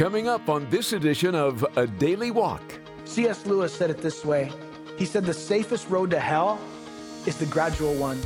Coming 0.00 0.28
up 0.28 0.48
on 0.48 0.66
this 0.70 0.94
edition 0.94 1.34
of 1.34 1.62
A 1.76 1.86
Daily 1.86 2.30
Walk. 2.30 2.62
C.S. 3.04 3.44
Lewis 3.44 3.70
said 3.70 3.90
it 3.90 3.98
this 3.98 4.24
way 4.24 4.50
He 4.96 5.04
said, 5.04 5.26
The 5.26 5.34
safest 5.34 5.90
road 5.90 6.10
to 6.12 6.18
hell 6.18 6.58
is 7.26 7.36
the 7.36 7.44
gradual 7.44 7.92
one, 7.96 8.18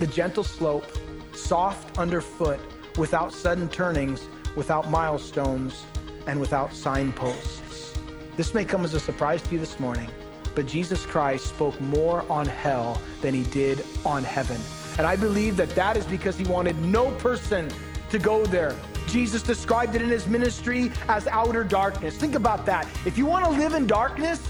the 0.00 0.06
gentle 0.08 0.42
slope, 0.42 0.84
soft 1.32 1.96
underfoot, 1.96 2.58
without 2.98 3.32
sudden 3.32 3.68
turnings, 3.68 4.28
without 4.56 4.90
milestones, 4.90 5.84
and 6.26 6.40
without 6.40 6.74
signposts. 6.74 7.96
This 8.36 8.52
may 8.52 8.64
come 8.64 8.84
as 8.84 8.94
a 8.94 8.98
surprise 8.98 9.42
to 9.42 9.52
you 9.52 9.60
this 9.60 9.78
morning, 9.78 10.10
but 10.56 10.66
Jesus 10.66 11.06
Christ 11.06 11.46
spoke 11.46 11.80
more 11.80 12.24
on 12.28 12.46
hell 12.46 13.00
than 13.20 13.32
he 13.32 13.44
did 13.44 13.86
on 14.04 14.24
heaven. 14.24 14.60
And 14.98 15.06
I 15.06 15.14
believe 15.14 15.56
that 15.58 15.70
that 15.76 15.96
is 15.96 16.04
because 16.04 16.36
he 16.36 16.46
wanted 16.46 16.76
no 16.80 17.12
person 17.18 17.70
to 18.10 18.18
go 18.18 18.44
there. 18.44 18.74
Jesus 19.06 19.42
described 19.42 19.94
it 19.94 20.02
in 20.02 20.08
his 20.08 20.26
ministry 20.26 20.92
as 21.08 21.26
outer 21.26 21.64
darkness. 21.64 22.16
Think 22.16 22.34
about 22.34 22.66
that. 22.66 22.86
If 23.04 23.18
you 23.18 23.26
want 23.26 23.44
to 23.44 23.50
live 23.50 23.74
in 23.74 23.86
darkness, 23.86 24.46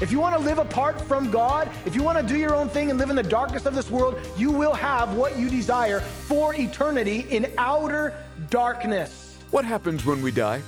if 0.00 0.12
you 0.12 0.20
want 0.20 0.36
to 0.36 0.42
live 0.42 0.58
apart 0.58 1.00
from 1.00 1.30
God, 1.30 1.70
if 1.86 1.94
you 1.94 2.02
want 2.02 2.18
to 2.18 2.24
do 2.24 2.38
your 2.38 2.54
own 2.54 2.68
thing 2.68 2.90
and 2.90 2.98
live 2.98 3.08
in 3.08 3.16
the 3.16 3.22
darkness 3.22 3.64
of 3.64 3.74
this 3.74 3.90
world, 3.90 4.18
you 4.36 4.50
will 4.50 4.74
have 4.74 5.14
what 5.14 5.38
you 5.38 5.48
desire 5.48 6.00
for 6.00 6.54
eternity 6.54 7.26
in 7.30 7.50
outer 7.56 8.12
darkness. 8.50 9.38
What 9.50 9.64
happens 9.64 10.04
when 10.04 10.20
we 10.20 10.30
die? 10.32 10.60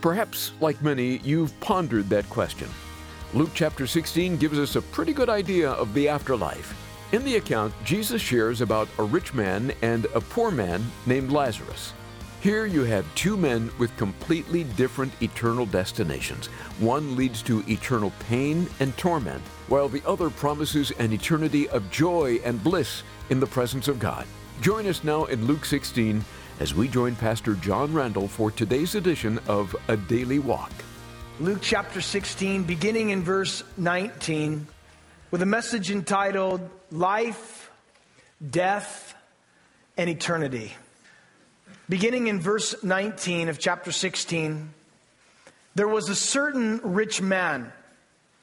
Perhaps, 0.00 0.52
like 0.60 0.82
many, 0.82 1.18
you've 1.18 1.58
pondered 1.60 2.08
that 2.10 2.28
question. 2.28 2.68
Luke 3.32 3.50
chapter 3.54 3.86
16 3.86 4.36
gives 4.36 4.58
us 4.58 4.76
a 4.76 4.82
pretty 4.82 5.12
good 5.12 5.28
idea 5.28 5.70
of 5.70 5.92
the 5.94 6.08
afterlife. 6.08 6.74
In 7.12 7.24
the 7.24 7.36
account, 7.36 7.72
Jesus 7.84 8.20
shares 8.20 8.60
about 8.60 8.88
a 8.98 9.02
rich 9.02 9.32
man 9.32 9.72
and 9.80 10.04
a 10.14 10.20
poor 10.20 10.50
man 10.50 10.84
named 11.06 11.32
Lazarus. 11.32 11.94
Here 12.40 12.66
you 12.66 12.84
have 12.84 13.12
two 13.16 13.36
men 13.36 13.68
with 13.80 13.96
completely 13.96 14.62
different 14.62 15.12
eternal 15.20 15.66
destinations. 15.66 16.46
One 16.78 17.16
leads 17.16 17.42
to 17.42 17.64
eternal 17.68 18.12
pain 18.28 18.68
and 18.78 18.96
torment, 18.96 19.42
while 19.66 19.88
the 19.88 20.04
other 20.06 20.30
promises 20.30 20.92
an 21.00 21.12
eternity 21.12 21.68
of 21.70 21.90
joy 21.90 22.38
and 22.44 22.62
bliss 22.62 23.02
in 23.30 23.40
the 23.40 23.46
presence 23.46 23.88
of 23.88 23.98
God. 23.98 24.24
Join 24.60 24.86
us 24.86 25.02
now 25.02 25.24
in 25.24 25.46
Luke 25.46 25.64
16 25.64 26.24
as 26.60 26.74
we 26.74 26.86
join 26.86 27.16
Pastor 27.16 27.54
John 27.54 27.92
Randall 27.92 28.28
for 28.28 28.52
today's 28.52 28.94
edition 28.94 29.40
of 29.48 29.74
A 29.88 29.96
Daily 29.96 30.38
Walk. 30.38 30.70
Luke 31.40 31.58
chapter 31.60 32.00
16, 32.00 32.62
beginning 32.62 33.10
in 33.10 33.24
verse 33.24 33.64
19, 33.78 34.64
with 35.32 35.42
a 35.42 35.46
message 35.46 35.90
entitled 35.90 36.60
Life, 36.92 37.68
Death, 38.48 39.16
and 39.96 40.08
Eternity. 40.08 40.72
Beginning 41.88 42.26
in 42.26 42.38
verse 42.38 42.74
19 42.82 43.48
of 43.48 43.58
chapter 43.58 43.92
16, 43.92 44.74
there 45.74 45.88
was 45.88 46.10
a 46.10 46.14
certain 46.14 46.82
rich 46.82 47.22
man 47.22 47.72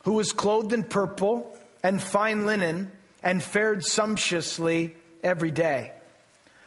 who 0.04 0.14
was 0.14 0.32
clothed 0.32 0.74
in 0.74 0.84
purple 0.84 1.56
and 1.84 2.02
fine 2.02 2.48
linen 2.48 2.92
and 3.22 3.44
fared 3.44 3.86
sumptuously 3.86 4.96
every 5.24 5.52
day. 5.52 5.92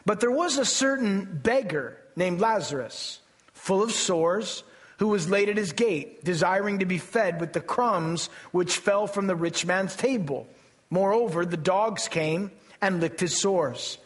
But 0.05 0.21
there 0.21 0.31
was 0.31 0.57
a 0.57 0.63
certain 0.63 1.41
beggar 1.43 1.97
named 2.15 2.39
Lazarus, 2.39 3.19
full 3.51 3.83
of 3.83 3.91
sores, 3.91 4.63
who 4.99 5.09
was 5.09 5.29
laid 5.29 5.49
at 5.49 5.57
his 5.57 5.73
gate, 5.73 6.23
desiring 6.23 6.79
to 6.79 6.85
be 6.85 6.97
fed 6.97 7.41
with 7.41 7.51
the 7.51 7.59
crumbs 7.59 8.29
which 8.51 8.77
fell 8.77 9.05
from 9.05 9.27
the 9.27 9.35
rich 9.35 9.65
man's 9.65 9.97
table. 9.97 10.47
Moreover, 10.89 11.45
the 11.45 11.57
dogs 11.57 12.07
came 12.07 12.51
and 12.81 13.01
licked 13.01 13.19
his 13.19 13.37
sores. 13.37 13.97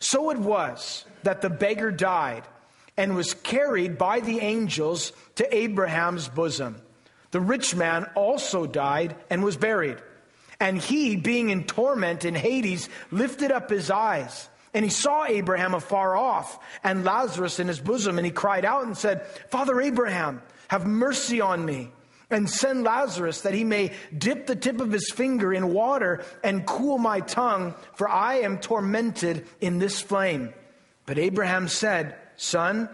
So 0.00 0.30
it 0.30 0.38
was 0.38 1.04
that 1.26 1.42
the 1.42 1.50
beggar 1.50 1.90
died 1.90 2.44
and 2.96 3.14
was 3.14 3.34
carried 3.34 3.98
by 3.98 4.20
the 4.20 4.40
angels 4.40 5.12
to 5.34 5.54
Abraham's 5.54 6.28
bosom. 6.28 6.80
The 7.32 7.40
rich 7.40 7.74
man 7.74 8.06
also 8.14 8.66
died 8.66 9.16
and 9.28 9.44
was 9.44 9.56
buried. 9.56 9.98
And 10.58 10.78
he, 10.78 11.16
being 11.16 11.50
in 11.50 11.64
torment 11.64 12.24
in 12.24 12.34
Hades, 12.34 12.88
lifted 13.10 13.52
up 13.52 13.68
his 13.68 13.90
eyes. 13.90 14.48
And 14.72 14.84
he 14.84 14.90
saw 14.90 15.26
Abraham 15.26 15.74
afar 15.74 16.16
off 16.16 16.58
and 16.82 17.04
Lazarus 17.04 17.60
in 17.60 17.68
his 17.68 17.80
bosom. 17.80 18.18
And 18.18 18.24
he 18.24 18.32
cried 18.32 18.64
out 18.64 18.84
and 18.84 18.96
said, 18.96 19.26
Father 19.50 19.80
Abraham, 19.80 20.40
have 20.68 20.86
mercy 20.86 21.40
on 21.40 21.64
me 21.64 21.90
and 22.30 22.48
send 22.48 22.84
Lazarus 22.84 23.42
that 23.42 23.54
he 23.54 23.64
may 23.64 23.92
dip 24.16 24.46
the 24.46 24.56
tip 24.56 24.80
of 24.80 24.92
his 24.92 25.10
finger 25.10 25.52
in 25.52 25.72
water 25.72 26.24
and 26.42 26.66
cool 26.66 26.98
my 26.98 27.20
tongue, 27.20 27.74
for 27.94 28.08
I 28.08 28.36
am 28.36 28.58
tormented 28.58 29.46
in 29.60 29.78
this 29.78 30.00
flame. 30.00 30.54
But 31.06 31.18
Abraham 31.18 31.68
said, 31.68 32.16
Son, 32.36 32.88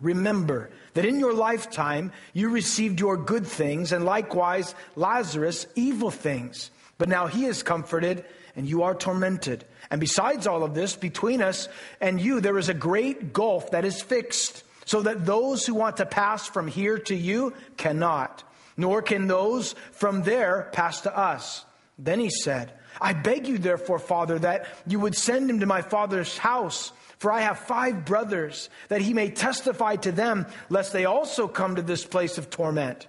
remember 0.00 0.70
that 0.94 1.04
in 1.04 1.20
your 1.20 1.34
lifetime 1.34 2.12
you 2.32 2.48
received 2.48 3.00
your 3.00 3.16
good 3.16 3.46
things, 3.46 3.92
and 3.92 4.04
likewise 4.04 4.74
Lazarus 4.96 5.66
evil 5.74 6.10
things. 6.10 6.70
But 6.98 7.08
now 7.08 7.26
he 7.26 7.46
is 7.46 7.62
comforted, 7.62 8.24
and 8.56 8.66
you 8.66 8.84
are 8.84 8.94
tormented. 8.94 9.64
And 9.90 10.00
besides 10.00 10.46
all 10.46 10.62
of 10.62 10.74
this, 10.74 10.96
between 10.96 11.42
us 11.42 11.68
and 12.00 12.20
you, 12.20 12.40
there 12.40 12.58
is 12.58 12.68
a 12.68 12.74
great 12.74 13.32
gulf 13.32 13.72
that 13.72 13.84
is 13.84 14.00
fixed, 14.00 14.62
so 14.84 15.02
that 15.02 15.26
those 15.26 15.66
who 15.66 15.74
want 15.74 15.98
to 15.98 16.06
pass 16.06 16.46
from 16.46 16.68
here 16.68 16.98
to 16.98 17.14
you 17.14 17.52
cannot 17.76 18.44
nor 18.76 19.02
can 19.02 19.26
those 19.26 19.74
from 19.92 20.22
there 20.22 20.68
pass 20.72 21.02
to 21.02 21.16
us. 21.16 21.64
Then 21.98 22.20
he 22.20 22.30
said, 22.30 22.72
I 23.00 23.12
beg 23.12 23.46
you, 23.46 23.58
therefore, 23.58 23.98
Father, 23.98 24.38
that 24.38 24.66
you 24.86 25.00
would 25.00 25.14
send 25.14 25.48
him 25.48 25.60
to 25.60 25.66
my 25.66 25.82
father's 25.82 26.36
house, 26.38 26.92
for 27.22 27.30
I 27.30 27.42
have 27.42 27.60
five 27.60 28.04
brothers, 28.04 28.68
that 28.88 29.00
he 29.00 29.14
may 29.14 29.30
testify 29.30 29.94
to 29.94 30.10
them, 30.10 30.44
lest 30.68 30.92
they 30.92 31.04
also 31.04 31.46
come 31.46 31.76
to 31.76 31.82
this 31.82 32.04
place 32.04 32.36
of 32.36 32.50
torment. 32.50 33.06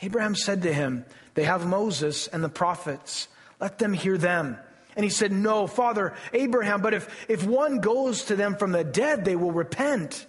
Abraham 0.00 0.36
said 0.36 0.62
to 0.62 0.72
him, 0.72 1.04
They 1.34 1.42
have 1.42 1.66
Moses 1.66 2.28
and 2.28 2.44
the 2.44 2.48
prophets. 2.48 3.26
Let 3.58 3.80
them 3.80 3.92
hear 3.92 4.18
them. 4.18 4.56
And 4.94 5.02
he 5.02 5.10
said, 5.10 5.32
No, 5.32 5.66
Father 5.66 6.14
Abraham, 6.32 6.80
but 6.80 6.94
if, 6.94 7.26
if 7.28 7.44
one 7.44 7.80
goes 7.80 8.26
to 8.26 8.36
them 8.36 8.54
from 8.54 8.70
the 8.70 8.84
dead, 8.84 9.24
they 9.24 9.34
will 9.34 9.50
repent. 9.50 10.26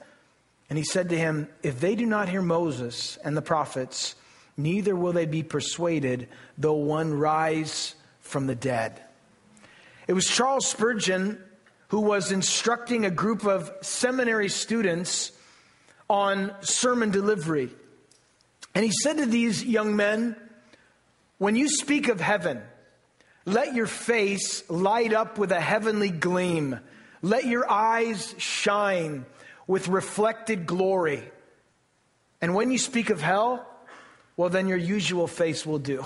And 0.68 0.76
he 0.76 0.84
said 0.84 1.10
to 1.10 1.18
him, 1.18 1.48
If 1.62 1.80
they 1.80 1.94
do 1.94 2.08
not 2.08 2.30
hear 2.30 2.42
Moses 2.42 3.20
and 3.24 3.38
the 3.38 3.44
prophets, 3.44 4.16
neither 4.58 4.96
will 4.96 5.14
they 5.14 5.28
be 5.28 5.44
persuaded, 5.44 6.28
though 6.58 6.74
one 6.74 7.14
rise 7.14 7.94
from 8.20 8.48
the 8.48 8.56
dead. 8.56 9.00
It 10.08 10.14
was 10.14 10.26
Charles 10.26 10.68
Spurgeon 10.68 11.44
who 11.90 12.02
was 12.02 12.32
instructing 12.32 13.06
a 13.06 13.12
group 13.12 13.46
of 13.46 13.72
seminary 13.82 14.50
students 14.50 15.32
on 16.10 16.54
sermon 16.62 17.12
delivery. 17.12 17.70
And 18.76 18.84
he 18.84 18.92
said 18.92 19.18
to 19.18 19.26
these 19.26 19.64
young 19.64 19.96
men, 19.96 20.36
When 21.38 21.56
you 21.56 21.70
speak 21.70 22.10
of 22.10 22.20
heaven, 22.20 22.62
let 23.46 23.74
your 23.74 23.88
face 23.88 24.70
light 24.70 25.14
up 25.14 25.38
with 25.38 25.52
a 25.52 25.62
heavenly 25.62 26.10
gleam. 26.10 26.80
Let 27.22 27.46
your 27.46 27.70
eyes 27.70 28.36
shine 28.38 29.26
with 29.66 29.88
reflected 29.88 30.66
glory. 30.66 31.24
And 32.42 32.54
when 32.54 32.72
you 32.72 32.78
speak 32.78 33.10
of 33.10 33.22
hell, 33.22 33.66
well, 34.36 34.50
then 34.50 34.68
your 34.68 34.78
usual 34.78 35.28
face 35.28 35.66
will 35.66 35.80
do. 35.80 36.06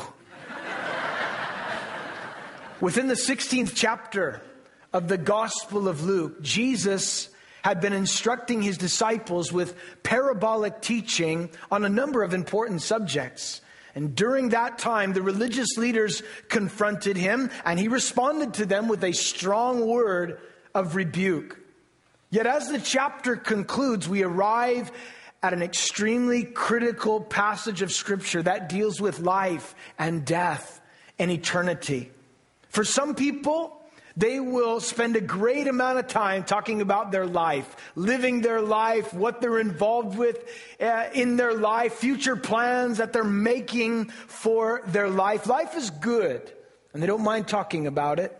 Within 2.79 3.07
the 3.07 3.15
16th 3.15 3.73
chapter 3.75 4.41
of 4.93 5.07
the 5.07 5.17
Gospel 5.17 5.87
of 5.87 6.03
Luke, 6.03 6.41
Jesus 6.41 7.29
had 7.63 7.79
been 7.79 7.93
instructing 7.93 8.61
his 8.61 8.77
disciples 8.77 9.51
with 9.51 9.75
parabolic 10.03 10.81
teaching 10.81 11.49
on 11.71 11.85
a 11.85 11.89
number 11.89 12.23
of 12.23 12.33
important 12.33 12.81
subjects. 12.81 13.61
And 13.93 14.15
during 14.15 14.49
that 14.49 14.77
time, 14.77 15.13
the 15.13 15.21
religious 15.21 15.77
leaders 15.77 16.23
confronted 16.47 17.17
him, 17.17 17.51
and 17.65 17.79
he 17.79 17.87
responded 17.87 18.55
to 18.55 18.65
them 18.65 18.87
with 18.87 19.03
a 19.03 19.13
strong 19.13 19.85
word 19.85 20.39
of 20.73 20.95
rebuke. 20.95 21.59
Yet, 22.29 22.47
as 22.47 22.69
the 22.69 22.79
chapter 22.79 23.35
concludes, 23.35 24.07
we 24.07 24.23
arrive 24.23 24.91
at 25.43 25.53
an 25.53 25.61
extremely 25.61 26.43
critical 26.43 27.19
passage 27.19 27.81
of 27.81 27.91
Scripture 27.91 28.41
that 28.43 28.69
deals 28.69 29.01
with 29.01 29.19
life 29.19 29.75
and 29.99 30.23
death 30.23 30.79
and 31.19 31.29
eternity. 31.29 32.11
For 32.69 32.85
some 32.85 33.15
people, 33.15 33.80
they 34.17 34.39
will 34.39 34.79
spend 34.79 35.15
a 35.15 35.21
great 35.21 35.67
amount 35.67 35.99
of 35.99 36.07
time 36.07 36.43
talking 36.43 36.81
about 36.81 37.11
their 37.11 37.25
life, 37.25 37.75
living 37.95 38.41
their 38.41 38.61
life, 38.61 39.13
what 39.13 39.41
they're 39.41 39.59
involved 39.59 40.17
with 40.17 40.43
uh, 40.79 41.05
in 41.13 41.37
their 41.37 41.53
life, 41.53 41.93
future 41.95 42.35
plans 42.35 42.97
that 42.97 43.13
they're 43.13 43.23
making 43.23 44.05
for 44.09 44.81
their 44.87 45.09
life. 45.09 45.47
Life 45.47 45.75
is 45.75 45.89
good, 45.89 46.51
and 46.93 47.01
they 47.01 47.07
don't 47.07 47.23
mind 47.23 47.47
talking 47.47 47.87
about 47.87 48.19
it. 48.19 48.37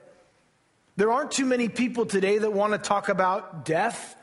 There 0.98 1.12
aren't 1.12 1.32
too 1.32 1.46
many 1.46 1.70
people 1.70 2.06
today 2.06 2.38
that 2.38 2.52
want 2.52 2.74
to 2.74 2.78
talk 2.78 3.10
about 3.10 3.66
death, 3.66 4.16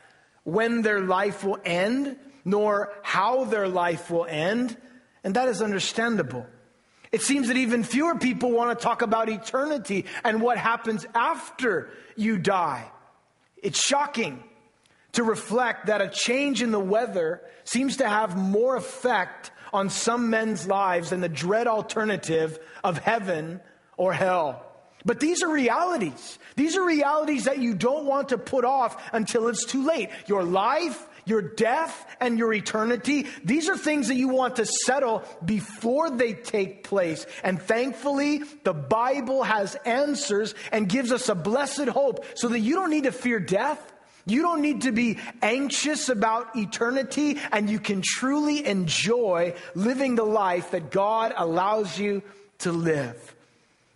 when 0.43 0.81
their 0.81 1.01
life 1.01 1.43
will 1.43 1.59
end 1.63 2.17
nor 2.45 2.91
how 3.03 3.43
their 3.45 3.67
life 3.67 4.09
will 4.09 4.25
end, 4.25 4.75
and 5.23 5.35
that 5.35 5.47
is 5.47 5.61
understandable. 5.61 6.45
It 7.11 7.21
seems 7.21 7.47
that 7.47 7.57
even 7.57 7.83
fewer 7.83 8.15
people 8.15 8.51
want 8.51 8.77
to 8.77 8.83
talk 8.83 9.01
about 9.01 9.29
eternity 9.29 10.05
and 10.23 10.41
what 10.41 10.57
happens 10.57 11.05
after 11.15 11.89
you 12.15 12.37
die. 12.37 12.89
It's 13.61 13.83
shocking 13.83 14.43
to 15.13 15.23
reflect 15.23 15.87
that 15.87 16.01
a 16.01 16.07
change 16.07 16.61
in 16.61 16.71
the 16.71 16.79
weather 16.79 17.41
seems 17.63 17.97
to 17.97 18.07
have 18.07 18.37
more 18.37 18.75
effect 18.75 19.51
on 19.73 19.89
some 19.89 20.29
men's 20.29 20.67
lives 20.67 21.09
than 21.09 21.21
the 21.21 21.29
dread 21.29 21.67
alternative 21.67 22.59
of 22.83 22.97
heaven 22.99 23.59
or 23.97 24.13
hell. 24.13 24.65
But 25.05 25.19
these 25.19 25.43
are 25.43 25.49
realities. 25.49 26.37
These 26.55 26.75
are 26.75 26.85
realities 26.85 27.45
that 27.45 27.59
you 27.59 27.73
don't 27.73 28.05
want 28.05 28.29
to 28.29 28.37
put 28.37 28.65
off 28.65 29.01
until 29.13 29.47
it's 29.47 29.65
too 29.65 29.85
late. 29.85 30.09
Your 30.27 30.43
life, 30.43 31.07
your 31.29 31.41
death, 31.41 32.05
and 32.19 32.37
your 32.37 32.53
eternity, 32.53 33.27
these 33.43 33.69
are 33.69 33.77
things 33.77 34.07
that 34.07 34.15
you 34.15 34.27
want 34.27 34.57
to 34.57 34.65
settle 34.65 35.23
before 35.43 36.09
they 36.09 36.33
take 36.33 36.83
place. 36.83 37.25
And 37.43 37.61
thankfully, 37.61 38.43
the 38.63 38.73
Bible 38.73 39.43
has 39.43 39.75
answers 39.85 40.55
and 40.71 40.89
gives 40.89 41.11
us 41.11 41.29
a 41.29 41.35
blessed 41.35 41.87
hope 41.87 42.25
so 42.35 42.49
that 42.49 42.59
you 42.59 42.75
don't 42.75 42.89
need 42.89 43.05
to 43.05 43.11
fear 43.11 43.39
death. 43.39 43.93
You 44.25 44.41
don't 44.41 44.61
need 44.61 44.81
to 44.81 44.91
be 44.91 45.17
anxious 45.41 46.09
about 46.09 46.55
eternity, 46.55 47.37
and 47.51 47.69
you 47.69 47.79
can 47.79 48.01
truly 48.03 48.65
enjoy 48.65 49.55
living 49.75 50.15
the 50.15 50.25
life 50.25 50.71
that 50.71 50.91
God 50.91 51.33
allows 51.35 51.97
you 51.97 52.21
to 52.59 52.71
live. 52.71 53.35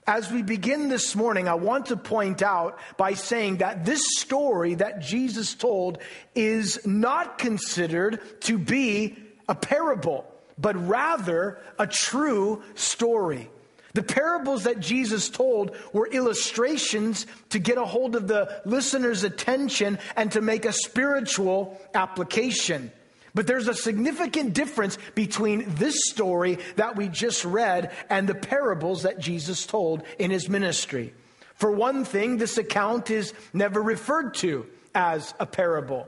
As 0.05 0.29
we 0.29 0.41
begin 0.41 0.89
this 0.89 1.15
morning, 1.15 1.47
I 1.47 1.53
want 1.53 1.87
to 1.87 1.95
point 1.95 2.41
out 2.41 2.77
by 2.97 3.13
saying 3.13 3.57
that 3.57 3.85
this 3.85 4.01
story 4.17 4.75
that 4.75 5.01
Jesus 5.01 5.53
told 5.53 5.99
is 6.35 6.85
not 6.85 7.37
considered 7.37 8.19
to 8.41 8.57
be 8.57 9.17
a 9.47 9.55
parable, 9.55 10.25
but 10.57 10.75
rather 10.87 11.59
a 11.79 11.87
true 11.87 12.63
story. 12.75 13.49
The 13.93 14.03
parables 14.03 14.63
that 14.63 14.79
Jesus 14.79 15.29
told 15.29 15.75
were 15.93 16.07
illustrations 16.07 17.25
to 17.49 17.59
get 17.59 17.77
a 17.77 17.85
hold 17.85 18.15
of 18.15 18.27
the 18.27 18.61
listener's 18.65 19.23
attention 19.23 19.99
and 20.15 20.31
to 20.33 20.41
make 20.41 20.65
a 20.65 20.73
spiritual 20.73 21.79
application. 21.93 22.91
But 23.35 23.47
there's 23.47 23.67
a 23.67 23.73
significant 23.73 24.53
difference 24.53 24.97
between 25.15 25.65
this 25.75 25.95
story 26.09 26.59
that 26.75 26.95
we 26.95 27.07
just 27.07 27.43
read 27.45 27.91
and 28.09 28.29
the 28.29 28.35
parables 28.35 29.03
that 29.03 29.19
Jesus 29.19 29.65
told 29.65 30.03
in 30.19 30.29
his 30.29 30.49
ministry. 30.49 31.13
For 31.55 31.71
one 31.71 32.05
thing, 32.05 32.37
this 32.37 32.57
account 32.57 33.09
is 33.09 33.33
never 33.53 33.81
referred 33.81 34.35
to 34.35 34.67
as 34.93 35.33
a 35.39 35.45
parable. 35.45 36.07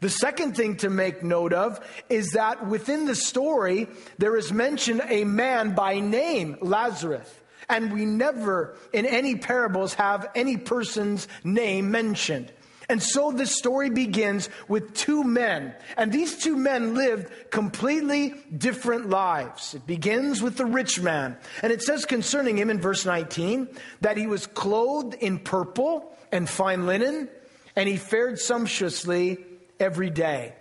The 0.00 0.10
second 0.10 0.56
thing 0.56 0.76
to 0.78 0.90
make 0.90 1.22
note 1.22 1.54
of 1.54 1.80
is 2.10 2.32
that 2.32 2.66
within 2.66 3.06
the 3.06 3.14
story, 3.14 3.88
there 4.18 4.36
is 4.36 4.52
mentioned 4.52 5.02
a 5.08 5.24
man 5.24 5.74
by 5.74 6.00
name, 6.00 6.56
Lazarus. 6.60 7.32
And 7.68 7.92
we 7.92 8.04
never, 8.04 8.76
in 8.92 9.06
any 9.06 9.36
parables, 9.36 9.94
have 9.94 10.28
any 10.34 10.56
person's 10.56 11.26
name 11.42 11.90
mentioned. 11.90 12.52
And 12.88 13.02
so 13.02 13.32
this 13.32 13.56
story 13.56 13.90
begins 13.90 14.48
with 14.68 14.94
two 14.94 15.24
men. 15.24 15.74
And 15.96 16.12
these 16.12 16.36
two 16.36 16.56
men 16.56 16.94
lived 16.94 17.50
completely 17.50 18.34
different 18.56 19.10
lives. 19.10 19.74
It 19.74 19.86
begins 19.86 20.40
with 20.40 20.56
the 20.56 20.66
rich 20.66 21.00
man. 21.00 21.36
And 21.62 21.72
it 21.72 21.82
says 21.82 22.04
concerning 22.04 22.56
him 22.56 22.70
in 22.70 22.80
verse 22.80 23.04
19 23.04 23.68
that 24.02 24.16
he 24.16 24.26
was 24.26 24.46
clothed 24.46 25.14
in 25.14 25.38
purple 25.38 26.16
and 26.30 26.48
fine 26.48 26.86
linen, 26.86 27.28
and 27.74 27.88
he 27.88 27.96
fared 27.96 28.38
sumptuously 28.38 29.38
every 29.80 30.10
day. 30.10 30.54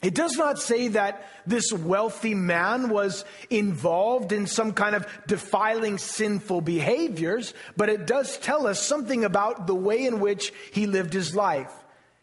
It 0.00 0.14
does 0.14 0.36
not 0.36 0.60
say 0.60 0.88
that 0.88 1.28
this 1.46 1.72
wealthy 1.72 2.34
man 2.34 2.88
was 2.88 3.24
involved 3.50 4.32
in 4.32 4.46
some 4.46 4.72
kind 4.72 4.94
of 4.94 5.06
defiling 5.26 5.98
sinful 5.98 6.60
behaviors, 6.60 7.52
but 7.76 7.88
it 7.88 8.06
does 8.06 8.38
tell 8.38 8.66
us 8.66 8.80
something 8.80 9.24
about 9.24 9.66
the 9.66 9.74
way 9.74 10.06
in 10.06 10.20
which 10.20 10.52
he 10.72 10.86
lived 10.86 11.12
his 11.12 11.34
life 11.34 11.72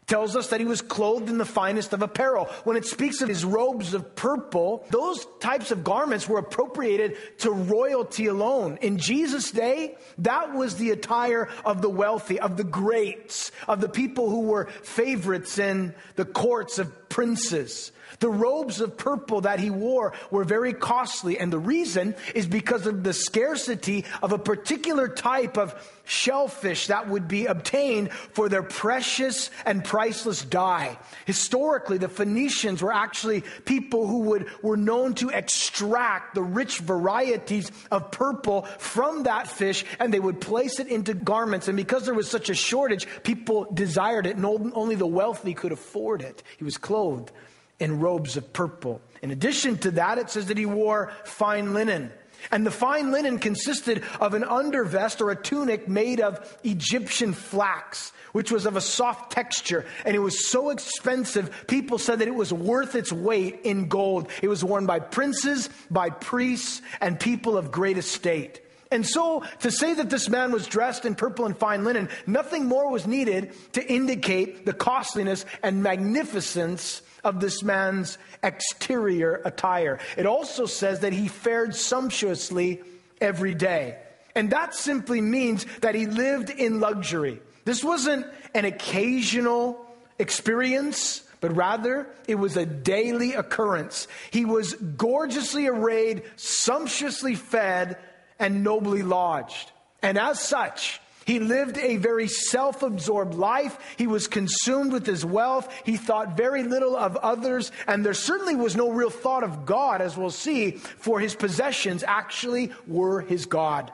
tells 0.06 0.36
us 0.36 0.48
that 0.48 0.60
he 0.60 0.66
was 0.66 0.82
clothed 0.82 1.28
in 1.28 1.38
the 1.38 1.44
finest 1.44 1.92
of 1.92 2.02
apparel. 2.02 2.44
When 2.64 2.76
it 2.76 2.86
speaks 2.86 3.20
of 3.22 3.28
his 3.28 3.44
robes 3.44 3.94
of 3.94 4.14
purple, 4.14 4.84
those 4.90 5.26
types 5.40 5.70
of 5.70 5.84
garments 5.84 6.28
were 6.28 6.38
appropriated 6.38 7.16
to 7.38 7.50
royalty 7.50 8.26
alone. 8.26 8.78
In 8.82 8.98
Jesus' 8.98 9.50
day, 9.50 9.96
that 10.18 10.54
was 10.54 10.76
the 10.76 10.90
attire 10.90 11.48
of 11.64 11.82
the 11.82 11.90
wealthy, 11.90 12.38
of 12.38 12.56
the 12.56 12.64
greats, 12.64 13.50
of 13.66 13.80
the 13.80 13.88
people 13.88 14.30
who 14.30 14.42
were 14.42 14.66
favorites 14.82 15.58
in 15.58 15.94
the 16.14 16.24
courts 16.24 16.78
of 16.78 17.08
princes. 17.08 17.90
The 18.18 18.30
robes 18.30 18.80
of 18.80 18.96
purple 18.96 19.42
that 19.42 19.60
he 19.60 19.70
wore 19.70 20.12
were 20.30 20.44
very 20.44 20.72
costly, 20.72 21.38
and 21.38 21.52
the 21.52 21.58
reason 21.58 22.14
is 22.34 22.46
because 22.46 22.86
of 22.86 23.02
the 23.02 23.12
scarcity 23.12 24.04
of 24.22 24.32
a 24.32 24.38
particular 24.38 25.08
type 25.08 25.58
of 25.58 25.74
shellfish 26.04 26.86
that 26.86 27.08
would 27.08 27.28
be 27.28 27.46
obtained 27.46 28.12
for 28.12 28.48
their 28.48 28.62
precious 28.62 29.50
and 29.64 29.84
priceless 29.84 30.42
dye. 30.42 30.96
Historically, 31.26 31.98
the 31.98 32.08
Phoenicians 32.08 32.80
were 32.80 32.92
actually 32.92 33.42
people 33.64 34.06
who 34.06 34.20
would, 34.20 34.46
were 34.62 34.76
known 34.76 35.14
to 35.14 35.28
extract 35.30 36.34
the 36.34 36.42
rich 36.42 36.78
varieties 36.78 37.70
of 37.90 38.10
purple 38.10 38.62
from 38.78 39.24
that 39.24 39.48
fish, 39.48 39.84
and 39.98 40.14
they 40.14 40.20
would 40.20 40.40
place 40.40 40.78
it 40.78 40.86
into 40.86 41.12
garments. 41.12 41.68
And 41.68 41.76
because 41.76 42.04
there 42.04 42.14
was 42.14 42.30
such 42.30 42.50
a 42.50 42.54
shortage, 42.54 43.06
people 43.24 43.66
desired 43.72 44.26
it, 44.26 44.36
and 44.36 44.46
only 44.46 44.94
the 44.94 45.06
wealthy 45.06 45.54
could 45.54 45.72
afford 45.72 46.22
it. 46.22 46.42
He 46.56 46.64
was 46.64 46.78
clothed 46.78 47.32
in 47.78 48.00
robes 48.00 48.36
of 48.36 48.52
purple. 48.52 49.00
In 49.22 49.30
addition 49.30 49.78
to 49.78 49.90
that, 49.92 50.18
it 50.18 50.30
says 50.30 50.46
that 50.46 50.58
he 50.58 50.66
wore 50.66 51.12
fine 51.24 51.74
linen. 51.74 52.12
And 52.50 52.66
the 52.66 52.70
fine 52.70 53.10
linen 53.10 53.38
consisted 53.38 54.04
of 54.20 54.34
an 54.34 54.42
undervest 54.42 55.20
or 55.20 55.30
a 55.30 55.36
tunic 55.36 55.88
made 55.88 56.20
of 56.20 56.58
Egyptian 56.64 57.32
flax, 57.32 58.12
which 58.32 58.52
was 58.52 58.66
of 58.66 58.76
a 58.76 58.80
soft 58.80 59.32
texture. 59.32 59.84
And 60.04 60.14
it 60.14 60.20
was 60.20 60.46
so 60.48 60.70
expensive, 60.70 61.64
people 61.66 61.98
said 61.98 62.20
that 62.20 62.28
it 62.28 62.34
was 62.34 62.52
worth 62.52 62.94
its 62.94 63.12
weight 63.12 63.60
in 63.64 63.88
gold. 63.88 64.28
It 64.42 64.48
was 64.48 64.62
worn 64.62 64.86
by 64.86 65.00
princes, 65.00 65.70
by 65.90 66.10
priests, 66.10 66.82
and 67.00 67.18
people 67.18 67.56
of 67.56 67.72
great 67.72 67.98
estate. 67.98 68.60
And 68.90 69.04
so, 69.04 69.42
to 69.60 69.70
say 69.70 69.94
that 69.94 70.10
this 70.10 70.28
man 70.28 70.52
was 70.52 70.66
dressed 70.66 71.04
in 71.04 71.14
purple 71.16 71.44
and 71.44 71.56
fine 71.56 71.84
linen, 71.84 72.08
nothing 72.26 72.66
more 72.66 72.90
was 72.90 73.06
needed 73.06 73.52
to 73.72 73.84
indicate 73.84 74.64
the 74.64 74.72
costliness 74.72 75.44
and 75.62 75.82
magnificence 75.82 77.02
of 77.24 77.40
this 77.40 77.62
man's 77.62 78.16
exterior 78.42 79.42
attire. 79.44 79.98
It 80.16 80.26
also 80.26 80.66
says 80.66 81.00
that 81.00 81.12
he 81.12 81.26
fared 81.26 81.74
sumptuously 81.74 82.82
every 83.20 83.54
day. 83.54 83.98
And 84.36 84.50
that 84.50 84.74
simply 84.74 85.20
means 85.20 85.66
that 85.80 85.94
he 85.94 86.06
lived 86.06 86.50
in 86.50 86.78
luxury. 86.78 87.40
This 87.64 87.82
wasn't 87.82 88.26
an 88.54 88.64
occasional 88.64 89.84
experience, 90.18 91.22
but 91.40 91.56
rather 91.56 92.06
it 92.28 92.36
was 92.36 92.56
a 92.56 92.66
daily 92.66 93.34
occurrence. 93.34 94.06
He 94.30 94.44
was 94.44 94.74
gorgeously 94.74 95.66
arrayed, 95.66 96.22
sumptuously 96.36 97.34
fed, 97.34 97.96
and 98.38 98.64
nobly 98.64 99.02
lodged. 99.02 99.72
And 100.02 100.18
as 100.18 100.40
such, 100.40 101.00
he 101.26 101.40
lived 101.40 101.76
a 101.76 101.96
very 101.96 102.28
self 102.28 102.84
absorbed 102.84 103.34
life. 103.34 103.76
He 103.98 104.06
was 104.06 104.28
consumed 104.28 104.92
with 104.92 105.04
his 105.04 105.24
wealth. 105.24 105.68
He 105.84 105.96
thought 105.96 106.36
very 106.36 106.62
little 106.62 106.96
of 106.96 107.16
others. 107.16 107.72
And 107.88 108.06
there 108.06 108.14
certainly 108.14 108.54
was 108.54 108.76
no 108.76 108.90
real 108.90 109.10
thought 109.10 109.42
of 109.42 109.66
God, 109.66 110.00
as 110.00 110.16
we'll 110.16 110.30
see, 110.30 110.72
for 110.72 111.18
his 111.18 111.34
possessions 111.34 112.04
actually 112.06 112.70
were 112.86 113.20
his 113.22 113.46
God. 113.46 113.92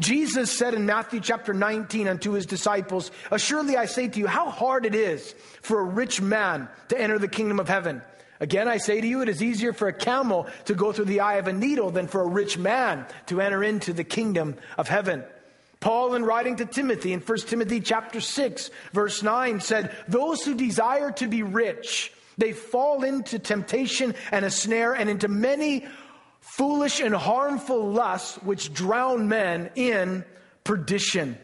Jesus 0.00 0.50
said 0.50 0.74
in 0.74 0.86
Matthew 0.86 1.20
chapter 1.20 1.52
19 1.54 2.08
unto 2.08 2.32
his 2.32 2.46
disciples, 2.46 3.10
Assuredly 3.30 3.76
I 3.76 3.86
say 3.86 4.08
to 4.08 4.18
you, 4.18 4.26
how 4.26 4.50
hard 4.50 4.86
it 4.86 4.94
is 4.94 5.34
for 5.62 5.80
a 5.80 5.84
rich 5.84 6.20
man 6.20 6.68
to 6.88 6.98
enter 6.98 7.18
the 7.18 7.28
kingdom 7.28 7.60
of 7.60 7.68
heaven. 7.68 8.02
Again, 8.40 8.68
I 8.68 8.78
say 8.78 9.00
to 9.00 9.06
you, 9.06 9.20
it 9.20 9.28
is 9.28 9.42
easier 9.42 9.74
for 9.74 9.88
a 9.88 9.92
camel 9.92 10.46
to 10.64 10.74
go 10.74 10.92
through 10.92 11.04
the 11.04 11.20
eye 11.20 11.34
of 11.34 11.46
a 11.46 11.52
needle 11.52 11.90
than 11.90 12.08
for 12.08 12.22
a 12.22 12.26
rich 12.26 12.56
man 12.56 13.06
to 13.26 13.40
enter 13.40 13.62
into 13.62 13.92
the 13.92 14.02
kingdom 14.04 14.56
of 14.78 14.88
heaven. 14.88 15.22
Paul, 15.80 16.14
in 16.14 16.24
writing 16.24 16.56
to 16.56 16.66
Timothy 16.66 17.12
in 17.12 17.20
1 17.20 17.38
Timothy 17.40 17.80
chapter 17.80 18.20
6, 18.20 18.70
verse 18.92 19.22
9, 19.22 19.60
said, 19.60 19.94
Those 20.08 20.42
who 20.42 20.54
desire 20.54 21.10
to 21.12 21.26
be 21.26 21.42
rich, 21.42 22.12
they 22.38 22.52
fall 22.52 23.04
into 23.04 23.38
temptation 23.38 24.14
and 24.30 24.44
a 24.44 24.50
snare 24.50 24.94
and 24.94 25.10
into 25.10 25.28
many 25.28 25.86
foolish 26.40 27.00
and 27.00 27.14
harmful 27.14 27.92
lusts 27.92 28.36
which 28.38 28.72
drown 28.72 29.28
men 29.28 29.70
in 29.74 30.24
perdition. 30.64 31.38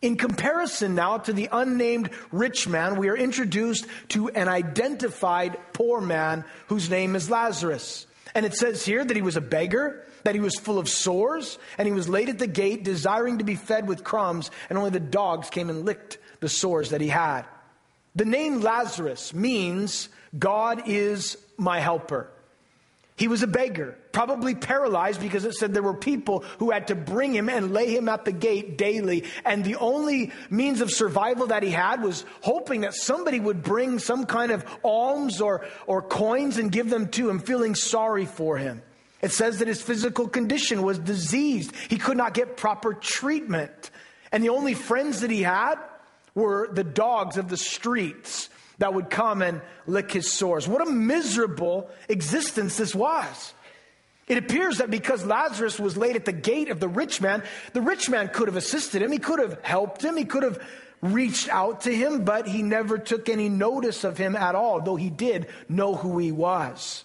In 0.00 0.16
comparison 0.16 0.94
now 0.94 1.18
to 1.18 1.32
the 1.32 1.48
unnamed 1.50 2.10
rich 2.30 2.68
man, 2.68 2.96
we 2.96 3.08
are 3.08 3.16
introduced 3.16 3.86
to 4.10 4.28
an 4.28 4.48
identified 4.48 5.58
poor 5.72 6.00
man 6.00 6.44
whose 6.68 6.88
name 6.88 7.16
is 7.16 7.30
Lazarus. 7.30 8.06
And 8.34 8.46
it 8.46 8.54
says 8.54 8.84
here 8.84 9.04
that 9.04 9.16
he 9.16 9.22
was 9.22 9.36
a 9.36 9.40
beggar 9.40 10.04
that 10.24 10.34
he 10.34 10.40
was 10.40 10.56
full 10.56 10.78
of 10.78 10.88
sores, 10.88 11.58
and 11.78 11.86
he 11.86 11.94
was 11.94 12.08
laid 12.08 12.28
at 12.28 12.38
the 12.38 12.46
gate, 12.46 12.84
desiring 12.84 13.38
to 13.38 13.44
be 13.44 13.54
fed 13.54 13.88
with 13.88 14.04
crumbs, 14.04 14.50
and 14.68 14.76
only 14.76 14.90
the 14.90 15.00
dogs 15.00 15.48
came 15.50 15.70
and 15.70 15.84
licked 15.84 16.18
the 16.40 16.48
sores 16.48 16.90
that 16.90 17.00
he 17.00 17.08
had. 17.08 17.42
The 18.14 18.24
name 18.24 18.60
Lazarus 18.60 19.32
means 19.32 20.08
God 20.38 20.82
is 20.86 21.38
my 21.56 21.80
helper. 21.80 22.30
He 23.18 23.26
was 23.26 23.42
a 23.42 23.48
beggar, 23.48 23.98
probably 24.12 24.54
paralyzed 24.54 25.20
because 25.20 25.44
it 25.44 25.54
said 25.54 25.74
there 25.74 25.82
were 25.82 25.92
people 25.92 26.44
who 26.60 26.70
had 26.70 26.86
to 26.86 26.94
bring 26.94 27.34
him 27.34 27.48
and 27.48 27.72
lay 27.72 27.94
him 27.94 28.08
at 28.08 28.24
the 28.24 28.30
gate 28.30 28.78
daily. 28.78 29.24
And 29.44 29.64
the 29.64 29.74
only 29.76 30.30
means 30.50 30.80
of 30.80 30.92
survival 30.92 31.48
that 31.48 31.64
he 31.64 31.70
had 31.70 32.00
was 32.00 32.24
hoping 32.42 32.82
that 32.82 32.94
somebody 32.94 33.40
would 33.40 33.64
bring 33.64 33.98
some 33.98 34.24
kind 34.24 34.52
of 34.52 34.64
alms 34.84 35.40
or, 35.40 35.66
or 35.88 36.00
coins 36.00 36.58
and 36.58 36.70
give 36.70 36.90
them 36.90 37.08
to 37.08 37.28
him, 37.28 37.40
feeling 37.40 37.74
sorry 37.74 38.24
for 38.24 38.56
him. 38.56 38.82
It 39.20 39.32
says 39.32 39.58
that 39.58 39.66
his 39.66 39.82
physical 39.82 40.28
condition 40.28 40.82
was 40.82 41.00
diseased. 41.00 41.74
He 41.88 41.98
could 41.98 42.16
not 42.16 42.34
get 42.34 42.56
proper 42.56 42.94
treatment. 42.94 43.90
And 44.30 44.44
the 44.44 44.50
only 44.50 44.74
friends 44.74 45.22
that 45.22 45.30
he 45.32 45.42
had 45.42 45.74
were 46.36 46.68
the 46.72 46.84
dogs 46.84 47.36
of 47.36 47.48
the 47.48 47.56
streets 47.56 48.48
that 48.78 48.94
would 48.94 49.10
come 49.10 49.42
and 49.42 49.60
lick 49.86 50.12
his 50.12 50.32
sores. 50.32 50.68
What 50.68 50.86
a 50.86 50.90
miserable 50.90 51.90
existence 52.08 52.76
this 52.76 52.94
was. 52.94 53.54
It 54.28 54.38
appears 54.38 54.78
that 54.78 54.90
because 54.90 55.24
Lazarus 55.24 55.80
was 55.80 55.96
laid 55.96 56.16
at 56.16 56.24
the 56.24 56.32
gate 56.32 56.68
of 56.68 56.80
the 56.80 56.88
rich 56.88 57.20
man, 57.20 57.42
the 57.72 57.80
rich 57.80 58.10
man 58.10 58.28
could 58.28 58.48
have 58.48 58.56
assisted 58.56 59.02
him. 59.02 59.10
He 59.10 59.18
could 59.18 59.38
have 59.38 59.58
helped 59.62 60.04
him. 60.04 60.16
He 60.16 60.24
could 60.24 60.42
have 60.42 60.62
reached 61.00 61.48
out 61.48 61.82
to 61.82 61.94
him, 61.94 62.24
but 62.24 62.46
he 62.46 62.62
never 62.62 62.98
took 62.98 63.28
any 63.28 63.48
notice 63.48 64.04
of 64.04 64.18
him 64.18 64.36
at 64.36 64.54
all, 64.54 64.80
though 64.80 64.96
he 64.96 65.10
did 65.10 65.46
know 65.68 65.94
who 65.94 66.18
he 66.18 66.30
was. 66.30 67.04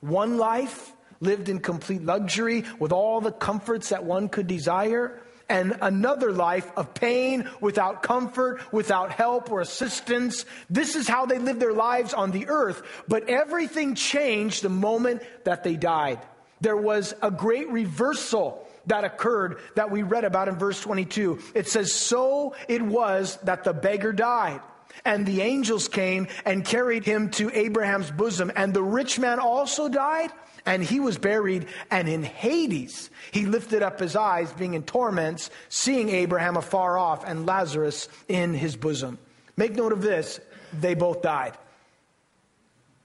One 0.00 0.38
life 0.38 0.92
lived 1.20 1.48
in 1.48 1.60
complete 1.60 2.02
luxury 2.02 2.64
with 2.78 2.92
all 2.92 3.20
the 3.20 3.32
comforts 3.32 3.90
that 3.90 4.04
one 4.04 4.28
could 4.28 4.46
desire 4.46 5.20
and 5.50 5.76
another 5.82 6.32
life 6.32 6.70
of 6.76 6.94
pain 6.94 7.50
without 7.60 8.02
comfort, 8.02 8.60
without 8.72 9.10
help 9.10 9.50
or 9.50 9.60
assistance. 9.60 10.46
This 10.70 10.94
is 10.94 11.08
how 11.08 11.26
they 11.26 11.38
lived 11.38 11.60
their 11.60 11.72
lives 11.72 12.14
on 12.14 12.30
the 12.30 12.48
earth. 12.48 12.82
But 13.08 13.28
everything 13.28 13.94
changed 13.94 14.62
the 14.62 14.70
moment 14.70 15.22
that 15.44 15.64
they 15.64 15.76
died. 15.76 16.20
There 16.60 16.76
was 16.76 17.14
a 17.20 17.30
great 17.30 17.68
reversal 17.70 18.66
that 18.86 19.04
occurred 19.04 19.58
that 19.74 19.90
we 19.90 20.02
read 20.02 20.24
about 20.24 20.48
in 20.48 20.56
verse 20.56 20.80
22. 20.80 21.38
It 21.54 21.68
says, 21.68 21.92
So 21.92 22.54
it 22.68 22.82
was 22.82 23.36
that 23.42 23.64
the 23.64 23.72
beggar 23.72 24.12
died. 24.12 24.60
And 25.04 25.24
the 25.24 25.40
angels 25.40 25.88
came 25.88 26.28
and 26.44 26.64
carried 26.64 27.04
him 27.04 27.30
to 27.32 27.50
Abraham's 27.56 28.10
bosom. 28.10 28.52
And 28.54 28.74
the 28.74 28.82
rich 28.82 29.18
man 29.18 29.38
also 29.38 29.88
died 29.88 30.30
and 30.66 30.82
he 30.82 31.00
was 31.00 31.18
buried, 31.18 31.66
and 31.90 32.08
in 32.08 32.22
Hades 32.22 33.10
he 33.32 33.46
lifted 33.46 33.82
up 33.82 33.98
his 33.98 34.16
eyes, 34.16 34.52
being 34.52 34.74
in 34.74 34.82
torments, 34.82 35.50
seeing 35.68 36.08
Abraham 36.08 36.56
afar 36.56 36.98
off 36.98 37.24
and 37.24 37.46
Lazarus 37.46 38.08
in 38.28 38.54
his 38.54 38.76
bosom. 38.76 39.18
Make 39.56 39.74
note 39.74 39.92
of 39.92 40.02
this 40.02 40.40
they 40.72 40.94
both 40.94 41.22
died. 41.22 41.56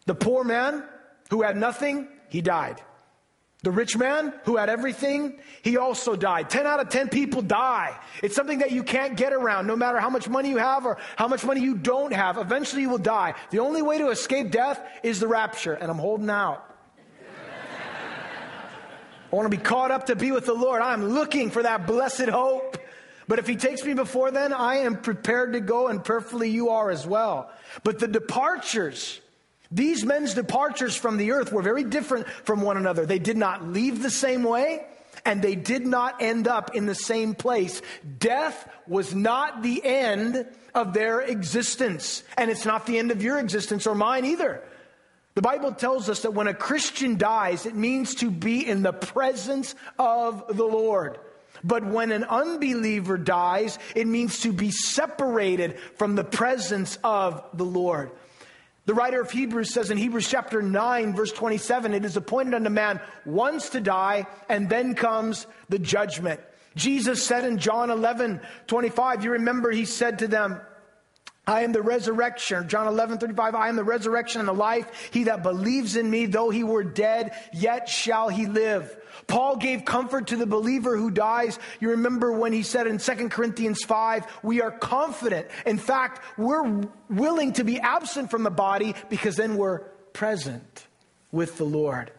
The 0.06 0.16
poor 0.16 0.44
man 0.44 0.84
who 1.30 1.42
had 1.42 1.58
nothing, 1.58 2.08
he 2.30 2.42
died. 2.42 2.82
The 3.64 3.72
rich 3.72 3.98
man 3.98 4.32
who 4.44 4.58
had 4.58 4.70
everything, 4.70 5.40
he 5.64 5.78
also 5.78 6.16
died. 6.16 6.52
10 6.52 6.68
out 6.68 6.80
of 6.80 6.90
10 6.90 7.10
people 7.10 7.42
die. 7.42 8.00
It's 8.22 8.36
something 8.36 8.60
that 8.60 8.72
you 8.72 8.84
can't 8.84 9.18
get 9.18 9.34
around. 9.34 9.66
No 9.66 9.76
matter 9.76 10.00
how 10.00 10.12
much 10.12 10.30
money 10.30 10.50
you 10.50 10.58
have 10.58 10.86
or 10.86 10.98
how 11.16 11.28
much 11.28 11.44
money 11.44 11.62
you 11.62 11.74
don't 11.74 12.14
have, 12.14 12.38
eventually 12.38 12.84
you 12.84 12.90
will 12.90 13.00
die. 13.00 13.34
The 13.50 13.60
only 13.60 13.82
way 13.82 13.98
to 13.98 14.10
escape 14.10 14.52
death 14.52 14.80
is 15.02 15.20
the 15.20 15.28
rapture, 15.28 15.74
and 15.74 15.90
I'm 15.90 15.98
holding 15.98 16.30
out. 16.30 16.75
I 19.36 19.38
want 19.38 19.52
to 19.52 19.58
be 19.58 19.62
caught 19.62 19.92
up 19.92 20.06
to 20.06 20.16
be 20.16 20.32
with 20.32 20.46
the 20.46 20.54
Lord. 20.54 20.82
I'm 20.82 21.10
looking 21.10 21.52
for 21.52 21.62
that 21.62 21.86
blessed 21.86 22.30
hope. 22.30 22.78
But 23.28 23.38
if 23.38 23.46
he 23.46 23.58
takes 23.58 23.84
me 23.84 23.94
before 23.94 24.32
then, 24.32 24.54
I 24.54 24.78
am 24.78 24.96
prepared 24.96 25.52
to 25.54 25.60
go, 25.60 25.90
and 25.90 26.02
perfectly 26.02 26.52
you 26.52 26.70
are 26.70 26.90
as 26.90 27.06
well. 27.06 27.52
But 27.84 28.00
the 28.00 28.08
departures, 28.08 29.20
these 29.70 30.06
men's 30.06 30.36
departures 30.36 30.96
from 30.96 31.18
the 31.18 31.32
earth 31.32 31.52
were 31.52 31.62
very 31.62 31.84
different 31.84 32.30
from 32.30 32.62
one 32.62 32.78
another. 32.78 33.06
They 33.06 33.20
did 33.20 33.36
not 33.36 33.68
leave 33.68 34.02
the 34.02 34.10
same 34.10 34.44
way, 34.44 34.86
and 35.26 35.42
they 35.42 35.56
did 35.56 35.86
not 35.86 36.22
end 36.22 36.48
up 36.48 36.74
in 36.74 36.86
the 36.86 36.96
same 36.96 37.36
place. 37.36 37.82
Death 38.18 38.70
was 38.88 39.14
not 39.14 39.62
the 39.62 39.84
end 39.84 40.46
of 40.74 40.94
their 40.94 41.20
existence, 41.20 42.24
and 42.38 42.50
it's 42.50 42.66
not 42.66 42.86
the 42.86 42.98
end 42.98 43.12
of 43.12 43.22
your 43.22 43.38
existence 43.38 43.86
or 43.86 43.96
mine 43.96 44.24
either. 44.24 44.64
The 45.36 45.42
Bible 45.42 45.74
tells 45.74 46.10
us 46.10 46.22
that 46.22 46.34
when 46.34 46.48
a 46.48 46.54
Christian 46.54 47.18
dies, 47.18 47.66
it 47.66 47.76
means 47.76 48.16
to 48.16 48.32
be 48.32 48.66
in 48.66 48.84
the 48.84 48.94
presence 48.94 49.76
of 50.00 50.56
the 50.56 50.64
Lord. 50.64 51.20
But 51.62 51.86
when 51.86 52.12
an 52.12 52.24
unbeliever 52.24 53.18
dies, 53.18 53.78
it 53.96 54.08
means 54.08 54.40
to 54.42 54.54
be 54.54 54.72
separated 54.72 55.78
from 55.96 56.16
the 56.16 56.24
presence 56.24 56.98
of 57.04 57.44
the 57.54 57.66
Lord. 57.66 58.12
The 58.86 58.94
writer 58.94 59.20
of 59.20 59.32
Hebrews 59.32 59.74
says 59.74 59.92
in 59.92 59.98
Hebrews 59.98 60.30
chapter 60.30 60.62
9, 60.62 61.16
verse 61.16 61.32
27, 61.32 61.94
it 61.94 62.06
is 62.06 62.16
appointed 62.16 62.54
unto 62.54 62.70
man 62.70 63.02
once 63.26 63.70
to 63.70 63.82
die, 63.82 64.28
and 64.48 64.70
then 64.70 64.96
comes 64.96 65.48
the 65.70 65.80
judgment. 65.80 66.40
Jesus 66.76 67.24
said 67.24 67.46
in 67.46 67.58
John 67.58 67.90
11, 67.90 68.42
25, 68.68 69.24
you 69.24 69.32
remember 69.32 69.72
he 69.72 69.86
said 69.86 70.20
to 70.20 70.28
them, 70.28 70.62
I 71.48 71.62
am 71.62 71.72
the 71.72 71.82
resurrection. 71.82 72.68
John 72.68 72.88
11, 72.88 73.20
35. 73.20 73.56
I 73.56 73.70
am 73.70 73.76
the 73.76 73.84
resurrection 73.84 74.40
and 74.40 74.48
the 74.48 74.54
life. 74.54 75.10
He 75.12 75.26
that 75.26 75.44
believes 75.44 75.96
in 75.96 76.10
me, 76.10 76.26
though 76.26 76.50
he 76.50 76.64
were 76.64 76.84
dead, 76.84 77.34
yet 77.54 77.88
shall 77.88 78.30
he 78.30 78.48
live. 78.48 78.96
Paul 79.28 79.58
gave 79.58 79.86
comfort 79.86 80.28
to 80.28 80.38
the 80.38 80.46
believer 80.46 80.98
who 80.98 81.12
dies. 81.12 81.60
You 81.80 81.92
remember 81.92 82.32
when 82.32 82.52
he 82.52 82.64
said 82.64 82.88
in 82.88 82.98
2 82.98 83.30
Corinthians 83.30 83.84
5, 83.84 84.26
we 84.44 84.62
are 84.62 84.72
confident. 84.72 85.48
In 85.66 85.78
fact, 85.78 86.22
we're 86.38 86.84
willing 87.10 87.54
to 87.54 87.64
be 87.64 87.80
absent 87.80 88.32
from 88.32 88.44
the 88.44 88.52
body 88.52 88.96
because 89.10 89.36
then 89.36 89.58
we're 89.58 89.80
present 90.14 90.88
with 91.32 91.58
the 91.58 91.66
Lord. 91.66 92.12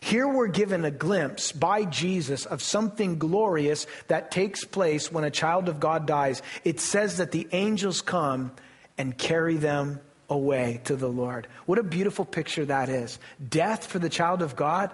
Here 0.00 0.28
we're 0.28 0.48
given 0.48 0.84
a 0.84 0.90
glimpse 0.90 1.52
by 1.52 1.84
Jesus 1.84 2.46
of 2.46 2.62
something 2.62 3.18
glorious 3.18 3.86
that 4.06 4.30
takes 4.30 4.64
place 4.64 5.10
when 5.10 5.24
a 5.24 5.30
child 5.30 5.68
of 5.68 5.80
God 5.80 6.06
dies. 6.06 6.42
It 6.64 6.80
says 6.80 7.16
that 7.16 7.32
the 7.32 7.48
angels 7.52 8.00
come 8.00 8.52
and 8.96 9.16
carry 9.16 9.56
them 9.56 10.00
away 10.30 10.80
to 10.84 10.96
the 10.96 11.08
Lord. 11.08 11.46
What 11.66 11.78
a 11.78 11.82
beautiful 11.82 12.24
picture 12.24 12.64
that 12.66 12.88
is. 12.88 13.18
Death 13.48 13.86
for 13.86 13.98
the 13.98 14.08
child 14.08 14.42
of 14.42 14.56
God. 14.56 14.90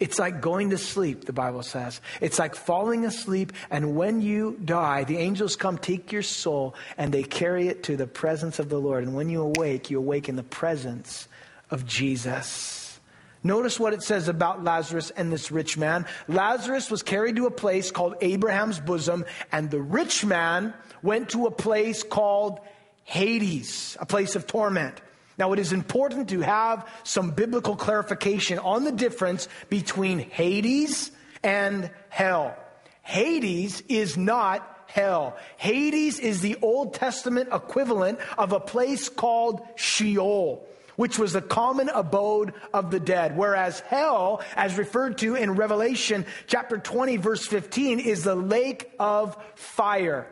It's 0.00 0.18
like 0.18 0.40
going 0.40 0.70
to 0.70 0.78
sleep, 0.78 1.24
the 1.24 1.32
Bible 1.32 1.64
says. 1.64 2.00
It's 2.20 2.38
like 2.38 2.54
falling 2.54 3.04
asleep, 3.04 3.52
and 3.68 3.96
when 3.96 4.22
you 4.22 4.56
die, 4.64 5.02
the 5.02 5.18
angels 5.18 5.56
come 5.56 5.76
take 5.76 6.12
your 6.12 6.22
soul 6.22 6.76
and 6.96 7.12
they 7.12 7.24
carry 7.24 7.66
it 7.66 7.82
to 7.84 7.96
the 7.96 8.06
presence 8.06 8.60
of 8.60 8.68
the 8.68 8.78
Lord. 8.78 9.02
And 9.02 9.16
when 9.16 9.28
you 9.28 9.42
awake, 9.42 9.90
you 9.90 9.98
awake 9.98 10.28
in 10.28 10.36
the 10.36 10.44
presence 10.44 11.26
of 11.68 11.84
Jesus. 11.84 12.87
Notice 13.42 13.78
what 13.78 13.92
it 13.92 14.02
says 14.02 14.28
about 14.28 14.64
Lazarus 14.64 15.10
and 15.10 15.32
this 15.32 15.50
rich 15.50 15.78
man. 15.78 16.06
Lazarus 16.26 16.90
was 16.90 17.02
carried 17.02 17.36
to 17.36 17.46
a 17.46 17.50
place 17.50 17.90
called 17.90 18.16
Abraham's 18.20 18.80
bosom, 18.80 19.24
and 19.52 19.70
the 19.70 19.80
rich 19.80 20.24
man 20.24 20.74
went 21.02 21.30
to 21.30 21.46
a 21.46 21.50
place 21.50 22.02
called 22.02 22.60
Hades, 23.04 23.96
a 24.00 24.06
place 24.06 24.34
of 24.34 24.46
torment. 24.46 25.00
Now, 25.38 25.52
it 25.52 25.60
is 25.60 25.72
important 25.72 26.30
to 26.30 26.40
have 26.40 26.88
some 27.04 27.30
biblical 27.30 27.76
clarification 27.76 28.58
on 28.58 28.82
the 28.82 28.90
difference 28.90 29.46
between 29.68 30.18
Hades 30.18 31.12
and 31.44 31.90
hell. 32.08 32.56
Hades 33.02 33.82
is 33.88 34.16
not 34.16 34.84
hell. 34.88 35.36
Hades 35.56 36.18
is 36.18 36.40
the 36.40 36.56
Old 36.60 36.94
Testament 36.94 37.50
equivalent 37.52 38.18
of 38.36 38.52
a 38.52 38.58
place 38.58 39.08
called 39.08 39.60
Sheol 39.76 40.66
which 40.98 41.16
was 41.16 41.32
the 41.32 41.40
common 41.40 41.88
abode 41.88 42.52
of 42.74 42.90
the 42.90 42.98
dead. 42.98 43.36
Whereas 43.36 43.78
hell, 43.78 44.42
as 44.56 44.76
referred 44.76 45.18
to 45.18 45.36
in 45.36 45.52
Revelation 45.52 46.26
chapter 46.48 46.76
20, 46.76 47.18
verse 47.18 47.46
15, 47.46 48.00
is 48.00 48.24
the 48.24 48.34
lake 48.34 48.90
of 48.98 49.36
fire. 49.54 50.26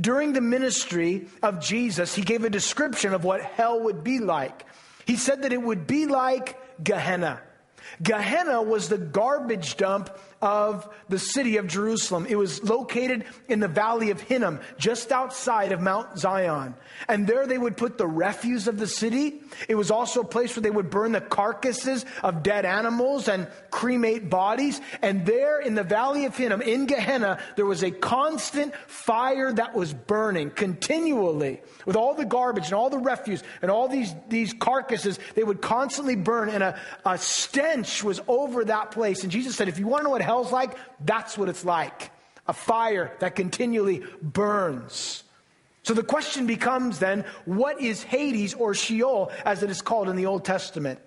During 0.00 0.32
the 0.32 0.40
ministry 0.40 1.26
of 1.42 1.60
Jesus, 1.60 2.14
he 2.14 2.22
gave 2.22 2.44
a 2.44 2.50
description 2.50 3.12
of 3.12 3.24
what 3.24 3.42
hell 3.42 3.78
would 3.80 4.02
be 4.02 4.18
like. 4.18 4.64
He 5.06 5.16
said 5.16 5.42
that 5.42 5.52
it 5.52 5.60
would 5.60 5.86
be 5.86 6.06
like 6.06 6.58
Gehenna. 6.82 7.42
Gehenna 8.02 8.62
was 8.62 8.88
the 8.88 8.98
garbage 8.98 9.76
dump 9.76 10.08
of 10.42 10.88
the 11.08 11.18
city 11.18 11.56
of 11.56 11.66
Jerusalem. 11.66 12.26
It 12.28 12.36
was 12.36 12.62
located 12.62 13.24
in 13.48 13.60
the 13.60 13.68
valley 13.68 14.10
of 14.10 14.20
Hinnom, 14.20 14.60
just 14.78 15.10
outside 15.12 15.72
of 15.72 15.80
Mount 15.80 16.18
Zion. 16.18 16.74
And 17.08 17.26
there 17.26 17.46
they 17.46 17.58
would 17.58 17.76
put 17.76 17.98
the 17.98 18.06
refuse 18.06 18.68
of 18.68 18.78
the 18.78 18.86
city. 18.86 19.40
It 19.68 19.74
was 19.74 19.90
also 19.90 20.20
a 20.20 20.24
place 20.24 20.54
where 20.54 20.62
they 20.62 20.70
would 20.70 20.90
burn 20.90 21.12
the 21.12 21.20
carcasses 21.20 22.04
of 22.22 22.42
dead 22.42 22.64
animals 22.64 23.28
and 23.28 23.48
cremate 23.70 24.28
bodies. 24.28 24.80
And 25.02 25.24
there 25.24 25.60
in 25.60 25.74
the 25.74 25.82
valley 25.82 26.26
of 26.26 26.36
Hinnom, 26.36 26.62
in 26.62 26.86
Gehenna, 26.86 27.38
there 27.56 27.66
was 27.66 27.82
a 27.82 27.90
constant 27.90 28.74
fire 28.86 29.52
that 29.52 29.74
was 29.74 29.94
burning 29.94 30.50
continually 30.50 31.60
with 31.86 31.96
all 31.96 32.14
the 32.14 32.24
garbage 32.24 32.66
and 32.66 32.74
all 32.74 32.90
the 32.90 32.98
refuse 32.98 33.42
and 33.62 33.70
all 33.70 33.88
these, 33.88 34.14
these 34.28 34.52
carcasses. 34.52 35.18
They 35.34 35.44
would 35.44 35.62
constantly 35.62 36.16
burn 36.16 36.48
and 36.50 36.62
a, 36.62 36.78
a 37.04 37.16
stench 37.18 38.02
was 38.04 38.20
over 38.28 38.64
that 38.64 38.90
place. 38.90 39.22
And 39.22 39.32
Jesus 39.32 39.56
said, 39.56 39.68
if 39.68 39.78
you 39.78 39.86
want 39.86 40.00
to 40.00 40.04
know 40.04 40.10
what 40.10 40.22
hell's 40.26 40.52
like? 40.52 40.76
That's 41.00 41.38
what 41.38 41.48
it's 41.48 41.64
like. 41.64 42.10
A 42.46 42.52
fire 42.52 43.16
that 43.20 43.34
continually 43.34 44.04
burns. 44.22 45.24
So 45.82 45.94
the 45.94 46.02
question 46.02 46.46
becomes 46.46 46.98
then, 46.98 47.24
what 47.44 47.80
is 47.80 48.02
Hades 48.02 48.54
or 48.54 48.74
Sheol 48.74 49.30
as 49.44 49.62
it 49.62 49.70
is 49.70 49.82
called 49.82 50.08
in 50.08 50.16
the 50.16 50.26
Old 50.26 50.44
Testament? 50.44 51.00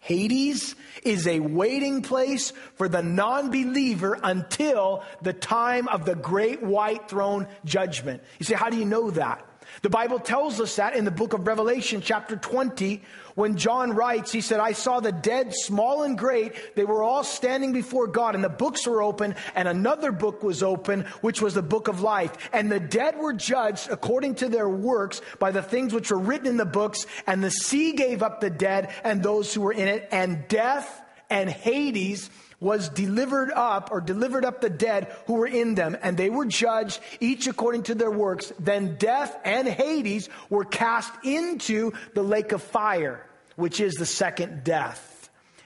Hades 0.00 0.74
is 1.04 1.26
a 1.26 1.40
waiting 1.40 2.02
place 2.02 2.52
for 2.74 2.88
the 2.88 3.02
non 3.02 3.50
believer 3.50 4.18
until 4.22 5.04
the 5.22 5.32
time 5.32 5.88
of 5.88 6.04
the 6.06 6.14
great 6.14 6.62
white 6.62 7.08
throne 7.08 7.46
judgment. 7.64 8.22
You 8.38 8.46
say, 8.46 8.54
how 8.54 8.70
do 8.70 8.78
you 8.78 8.86
know 8.86 9.10
that? 9.10 9.46
The 9.82 9.90
Bible 9.90 10.18
tells 10.18 10.60
us 10.60 10.76
that 10.76 10.94
in 10.94 11.04
the 11.04 11.10
book 11.10 11.32
of 11.32 11.46
Revelation, 11.46 12.00
chapter 12.00 12.36
20, 12.36 13.02
when 13.34 13.56
John 13.56 13.92
writes, 13.92 14.32
he 14.32 14.40
said, 14.40 14.60
I 14.60 14.72
saw 14.72 15.00
the 15.00 15.12
dead, 15.12 15.54
small 15.54 16.02
and 16.02 16.18
great. 16.18 16.76
They 16.76 16.84
were 16.84 17.02
all 17.02 17.24
standing 17.24 17.72
before 17.72 18.06
God, 18.06 18.34
and 18.34 18.44
the 18.44 18.48
books 18.48 18.86
were 18.86 19.02
open, 19.02 19.34
and 19.54 19.66
another 19.66 20.12
book 20.12 20.42
was 20.42 20.62
open, 20.62 21.02
which 21.22 21.40
was 21.40 21.54
the 21.54 21.62
book 21.62 21.88
of 21.88 22.02
life. 22.02 22.50
And 22.52 22.70
the 22.70 22.80
dead 22.80 23.16
were 23.16 23.32
judged 23.32 23.88
according 23.90 24.36
to 24.36 24.48
their 24.48 24.68
works 24.68 25.22
by 25.38 25.50
the 25.50 25.62
things 25.62 25.94
which 25.94 26.10
were 26.10 26.18
written 26.18 26.46
in 26.46 26.56
the 26.56 26.64
books, 26.64 27.06
and 27.26 27.42
the 27.42 27.50
sea 27.50 27.92
gave 27.92 28.22
up 28.22 28.40
the 28.40 28.50
dead 28.50 28.92
and 29.04 29.22
those 29.22 29.54
who 29.54 29.62
were 29.62 29.72
in 29.72 29.88
it, 29.88 30.08
and 30.10 30.46
death 30.48 31.02
and 31.30 31.48
Hades 31.48 32.28
was 32.60 32.90
delivered 32.90 33.50
up 33.50 33.90
or 33.90 34.00
delivered 34.00 34.44
up 34.44 34.60
the 34.60 34.70
dead 34.70 35.14
who 35.26 35.34
were 35.34 35.46
in 35.46 35.74
them, 35.74 35.96
and 36.02 36.16
they 36.16 36.30
were 36.30 36.44
judged 36.44 37.00
each 37.18 37.46
according 37.46 37.84
to 37.84 37.94
their 37.94 38.10
works. 38.10 38.52
Then 38.58 38.96
death 38.96 39.36
and 39.44 39.66
Hades 39.66 40.28
were 40.50 40.64
cast 40.64 41.12
into 41.24 41.92
the 42.14 42.22
lake 42.22 42.52
of 42.52 42.62
fire, 42.62 43.26
which 43.56 43.80
is 43.80 43.94
the 43.94 44.06
second 44.06 44.62
death. 44.62 45.06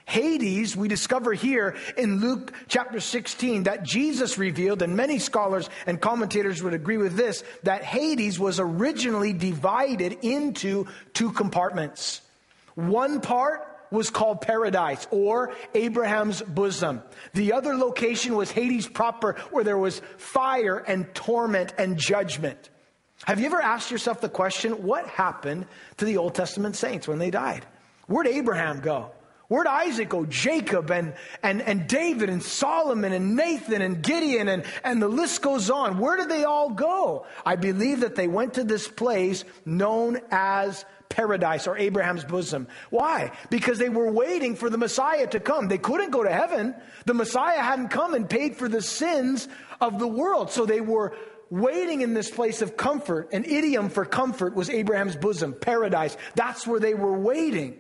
Hades, 0.07 0.77
we 0.77 0.87
discover 0.87 1.33
here 1.33 1.77
in 1.97 2.21
Luke 2.21 2.53
chapter 2.69 3.01
16 3.01 3.65
that 3.65 3.83
Jesus 3.83 4.37
revealed, 4.37 4.83
and 4.83 4.97
many 4.97 5.19
scholars 5.19 5.71
and 5.87 6.01
commentators 6.01 6.63
would 6.63 6.75
agree 6.75 6.99
with 6.99 7.17
this, 7.17 7.43
that 7.63 7.83
Hades 7.83 8.39
was 8.39 8.61
originally 8.61 9.33
divided 9.33 10.19
into 10.23 10.87
two 11.15 11.33
compartments. 11.33 12.21
One 12.75 13.21
part 13.23 13.74
was 13.95 14.11
called 14.11 14.43
paradise 14.43 15.07
or 15.11 15.55
Abraham's 15.75 16.43
bosom. 16.43 17.03
The 17.33 17.55
other 17.55 17.75
location 17.77 18.35
was 18.37 18.51
Hades 18.51 18.87
proper, 18.87 19.37
where 19.51 19.65
there 19.65 19.79
was 19.79 20.03
fire 20.19 20.77
and 20.77 21.15
torment 21.15 21.73
and 21.79 21.97
judgment. 21.97 22.71
Have 23.25 23.41
you 23.41 23.47
ever 23.47 23.61
asked 23.61 23.91
yourself 23.91 24.21
the 24.21 24.29
question, 24.29 24.83
what 24.83 25.07
happened 25.07 25.67
to 25.97 26.05
the 26.05 26.19
Old 26.19 26.35
Testament 26.35 26.77
saints 26.77 27.09
when 27.09 27.19
they 27.19 27.31
died? 27.31 27.65
Where'd 28.07 28.27
Abraham 28.27 28.81
go? 28.81 29.13
Where'd 29.49 29.67
Isaac 29.67 30.09
go? 30.09 30.25
Jacob 30.25 30.91
and, 30.91 31.15
and, 31.43 31.61
and 31.63 31.87
David 31.87 32.31
and 32.31 32.43
Solomon 32.43 33.13
and 33.13 33.37
Nathan 33.37 33.83
and 33.83 34.03
Gideon 34.03 34.49
and, 34.49 34.65
and 34.83 35.01
the 35.01 35.09
list 35.09 35.43
goes 35.43 35.71
on. 35.71 35.99
Where 35.99 36.17
did 36.17 36.29
they 36.29 36.45
all 36.45 36.71
go? 36.71 37.27
I 37.45 37.57
believe 37.57 38.01
that 38.01 38.15
they 38.15 38.27
went 38.27 38.55
to 38.55 38.65
this 38.65 38.89
place 38.89 39.45
known 39.67 40.21
as 40.31 40.85
paradise 41.15 41.69
or 41.69 41.79
Abraham's 41.79 42.25
bosom. 42.25 42.67
Why? 42.91 43.31
Because 43.49 43.79
they 43.79 43.89
were 43.89 44.11
waiting 44.11 44.57
for 44.57 44.69
the 44.69 44.77
Messiah 44.77 45.29
to 45.29 45.39
come. 45.39 45.69
They 45.69 45.79
couldn't 45.79 46.11
go 46.11 46.25
to 46.25 46.33
heaven. 46.33 46.75
The 47.07 47.15
Messiah 47.15 47.63
hadn't 47.63 47.89
come 47.89 48.15
and 48.15 48.29
paid 48.29 48.57
for 48.57 48.69
the 48.69 48.83
sins 48.83 49.49
of 49.81 50.01
the 50.01 50.09
world. 50.09 50.51
So 50.51 50.67
they 50.67 50.81
were 50.81 51.17
waiting 51.51 52.01
in 52.01 52.15
this 52.15 52.31
place 52.31 52.63
of 52.63 52.77
comfort. 52.77 53.33
An 53.33 53.45
idiom 53.45 53.91
for 53.91 54.05
comfort 54.05 54.57
was 54.57 54.69
Abraham's 54.69 55.15
bosom, 55.15 55.55
paradise. 55.55 56.17
That's 56.35 56.67
where 56.67 56.81
they 56.81 56.95
were 56.95 57.17
waiting. 57.17 57.79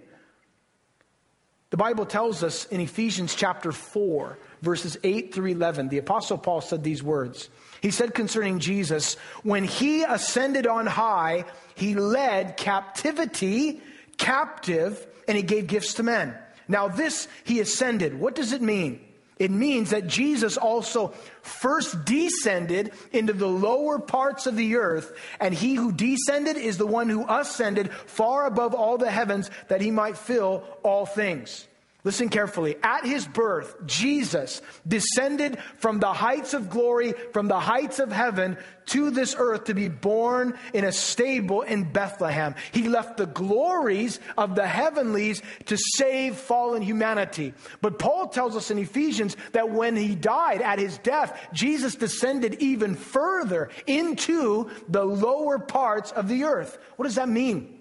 The 1.71 1.76
Bible 1.76 2.07
tells 2.07 2.45
us 2.45 2.67
in 2.67 2.81
Ephesians 2.81 3.35
chapter 3.35 3.73
4, 3.73 4.38
verses 4.62 4.97
8 5.03 5.35
through 5.35 5.49
11, 5.49 5.88
the 5.88 5.99
Apostle 5.99 6.38
Paul 6.38 6.61
said 6.61 6.85
these 6.85 7.03
words. 7.03 7.49
He 7.85 7.91
said 7.91 8.14
concerning 8.14 8.61
Jesus, 8.61 9.17
when 9.43 9.62
he 9.62 10.05
ascended 10.05 10.67
on 10.67 10.87
high, 10.87 11.45
he 11.75 11.95
led 11.95 12.57
captivity 12.57 13.83
captive 14.17 15.07
and 15.29 15.37
he 15.37 15.43
gave 15.43 15.67
gifts 15.67 15.93
to 15.95 16.03
men. 16.03 16.35
Now, 16.67 16.88
this 16.88 17.29
he 17.45 17.61
ascended. 17.61 18.19
What 18.19 18.35
does 18.35 18.55
it 18.55 18.62
mean? 18.62 19.00
It 19.38 19.50
means 19.50 19.91
that 19.91 20.07
Jesus 20.07 20.57
also 20.57 21.09
first 21.43 22.07
descended 22.07 22.93
into 23.12 23.35
the 23.35 23.49
lower 23.49 23.99
parts 23.99 24.47
of 24.47 24.57
the 24.57 24.76
earth, 24.76 25.14
and 25.38 25.53
he 25.53 25.75
who 25.75 25.93
descended 25.93 26.57
is 26.57 26.79
the 26.79 26.87
one 26.87 27.11
who 27.11 27.26
ascended 27.29 27.93
far 27.93 28.47
above 28.47 28.73
all 28.73 28.97
the 28.97 29.11
heavens 29.11 29.50
that 29.69 29.83
he 29.83 29.91
might 29.91 30.17
fill 30.17 30.64
all 30.83 31.05
things. 31.05 31.69
Listen 32.04 32.28
carefully. 32.28 32.76
At 32.82 33.06
his 33.06 33.26
birth, 33.26 33.87
Jesus 33.87 34.61
descended 34.87 35.58
from 35.78 36.00
the 36.00 36.12
heights 36.12 36.52
of 36.52 36.68
glory, 36.68 37.14
from 37.32 37.49
the 37.49 37.58
heights 37.58 37.99
of 37.99 38.12
heaven 38.12 38.58
to 38.86 39.10
this 39.10 39.34
earth 39.38 39.64
to 39.64 39.75
be 39.75 39.88
born 39.88 40.58
in 40.75 40.84
a 40.84 40.93
stable 40.93 41.62
in 41.62 41.90
Bethlehem. 41.90 42.56
He 42.73 42.88
left 42.88 43.17
the 43.17 43.25
glories 43.25 44.21
of 44.36 44.54
the 44.54 44.67
heavenlies 44.67 45.40
to 45.64 45.78
save 45.97 46.36
fallen 46.36 46.82
humanity. 46.82 47.54
But 47.80 47.99
Paul 47.99 48.28
tells 48.28 48.54
us 48.54 48.71
in 48.71 48.78
Ephesians 48.78 49.34
that 49.52 49.71
when 49.71 49.97
he 49.97 50.14
died 50.14 50.60
at 50.60 50.78
his 50.78 50.99
death, 50.99 51.49
Jesus 51.54 51.95
descended 51.95 52.56
even 52.60 52.97
further 52.97 53.71
into 53.86 54.71
the 54.90 55.06
lower 55.06 55.58
parts 55.58 56.12
of 56.12 56.28
the 56.28 56.45
earth. 56.45 56.76
What 56.97 57.06
does 57.06 57.14
that 57.14 57.30
mean? 57.30 57.74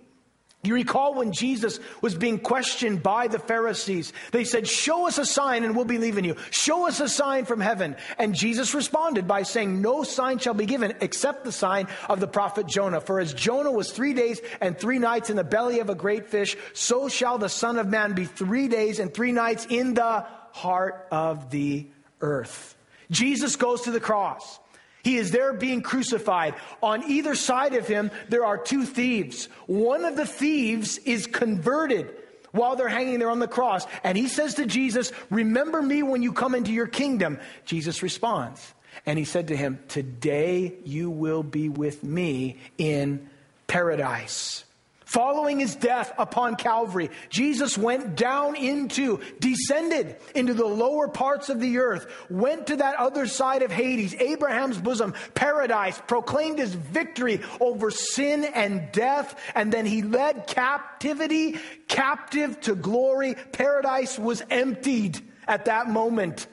You 0.66 0.76
recall 0.76 1.14
when 1.14 1.34
Jesus 1.34 1.82
was 2.00 2.16
being 2.16 2.40
questioned 2.40 3.04
by 3.04 3.28
the 3.28 3.38
Pharisees, 3.38 4.14
they 4.32 4.46
said, 4.46 4.66
Show 4.66 5.08
us 5.08 5.18
a 5.18 5.26
sign 5.26 5.66
and 5.66 5.76
we'll 5.76 5.84
believe 5.84 6.18
in 6.18 6.24
you. 6.24 6.38
Show 6.52 6.88
us 6.88 7.02
a 7.02 7.10
sign 7.10 7.44
from 7.44 7.60
heaven. 7.60 7.98
And 8.18 8.34
Jesus 8.34 8.74
responded 8.74 9.28
by 9.28 9.44
saying, 9.44 9.82
No 9.82 10.04
sign 10.04 10.38
shall 10.38 10.54
be 10.54 10.66
given 10.66 10.94
except 11.02 11.44
the 11.44 11.52
sign 11.52 11.88
of 12.08 12.22
the 12.22 12.30
prophet 12.30 12.66
Jonah. 12.66 13.02
For 13.02 13.20
as 13.20 13.34
Jonah 13.34 13.74
was 13.74 13.92
three 13.92 14.14
days 14.14 14.40
and 14.62 14.80
three 14.80 15.00
nights 15.00 15.30
in 15.30 15.36
the 15.36 15.44
belly 15.44 15.82
of 15.82 15.90
a 15.90 15.96
great 15.96 16.28
fish, 16.28 16.56
so 16.72 17.10
shall 17.10 17.38
the 17.38 17.50
Son 17.50 17.78
of 17.78 17.88
Man 17.88 18.14
be 18.14 18.24
three 18.24 18.70
days 18.70 19.00
and 19.00 19.14
three 19.14 19.34
nights 19.34 19.68
in 19.70 19.96
the 19.96 20.26
heart 20.54 21.08
of 21.12 21.50
the 21.50 21.88
earth. 22.22 22.78
Jesus 23.12 23.58
goes 23.58 23.82
to 23.82 23.92
the 23.92 24.00
cross. 24.00 24.60
He 25.04 25.18
is 25.18 25.32
there 25.32 25.54
being 25.54 25.82
crucified. 25.82 26.56
On 26.82 27.04
either 27.04 27.36
side 27.36 27.76
of 27.76 27.88
him, 27.88 28.10
there 28.30 28.46
are 28.46 28.58
two 28.58 28.86
thieves. 28.86 29.46
One 29.68 30.06
of 30.06 30.16
the 30.16 30.26
thieves 30.26 30.98
is 31.00 31.28
converted 31.28 32.16
while 32.52 32.76
they're 32.76 32.88
hanging 32.88 33.20
there 33.20 33.30
on 33.30 33.40
the 33.40 33.48
cross. 33.48 33.86
And 34.04 34.18
he 34.18 34.28
says 34.28 34.56
to 34.56 34.66
Jesus, 34.66 35.12
Remember 35.30 35.82
me 35.82 36.04
when 36.04 36.24
you 36.24 36.32
come 36.32 36.56
into 36.56 36.72
your 36.72 36.88
kingdom. 36.88 37.40
Jesus 37.66 38.02
responds, 38.02 38.74
and 39.06 39.20
he 39.20 39.26
said 39.26 39.50
to 39.50 39.58
him, 39.58 39.80
Today 39.90 40.74
you 40.86 41.10
will 41.10 41.44
be 41.44 41.68
with 41.68 42.04
me 42.04 42.58
in 42.78 43.30
paradise. 43.68 44.64
Following 45.14 45.60
his 45.60 45.76
death 45.76 46.12
upon 46.18 46.56
Calvary, 46.56 47.12
Jesus 47.30 47.78
went 47.78 48.16
down 48.16 48.56
into, 48.56 49.20
descended 49.40 50.16
into 50.34 50.56
the 50.56 50.66
lower 50.66 51.08
parts 51.08 51.50
of 51.50 51.60
the 51.60 51.78
earth, 51.78 52.08
went 52.32 52.66
to 52.66 52.78
that 52.78 52.96
other 52.96 53.28
side 53.28 53.62
of 53.62 53.72
Hades, 53.72 54.16
Abraham's 54.16 54.80
bosom, 54.80 55.14
paradise, 55.36 56.02
proclaimed 56.08 56.58
his 56.58 56.74
victory 56.74 57.42
over 57.60 57.92
sin 57.92 58.44
and 58.44 58.92
death, 58.92 59.40
and 59.54 59.72
then 59.72 59.86
he 59.86 60.02
led 60.02 60.48
captivity 60.48 61.60
captive 61.88 62.60
to 62.62 62.74
glory. 62.74 63.36
Paradise 63.52 64.18
was 64.18 64.42
emptied 64.50 65.22
at 65.48 65.66
that 65.66 65.88
moment. 65.88 66.48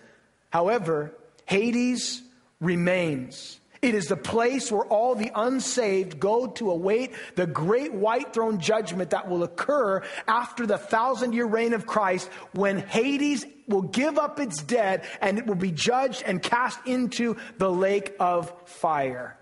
However, 0.51 1.15
Hades 1.47 2.21
remains. 2.61 3.60
It 3.83 3.95
is 3.95 4.07
the 4.07 4.17
place 4.17 4.71
where 4.71 4.85
all 4.85 5.15
the 5.15 5.31
unsaved 5.35 6.21
go 6.21 6.49
to 6.49 6.71
await 6.71 7.15
the 7.35 7.47
great 7.47 7.95
white 7.95 8.35
throne 8.35 8.61
judgment 8.61 9.11
that 9.11 9.29
will 9.29 9.43
occur 9.43 10.03
after 10.29 10.67
the 10.67 10.77
thousand 10.77 11.33
year 11.33 11.47
reign 11.47 11.73
of 11.73 11.87
Christ 11.87 12.29
when 12.53 12.79
Hades 12.79 13.47
will 13.69 13.83
give 13.83 14.19
up 14.19 14.39
its 14.39 14.63
dead 14.63 15.05
and 15.23 15.39
it 15.39 15.47
will 15.47 15.55
be 15.55 15.71
judged 15.71 16.23
and 16.27 16.43
cast 16.43 16.79
into 16.87 17.37
the 17.57 17.71
lake 17.71 18.15
of 18.21 18.53
fire. 18.67 19.39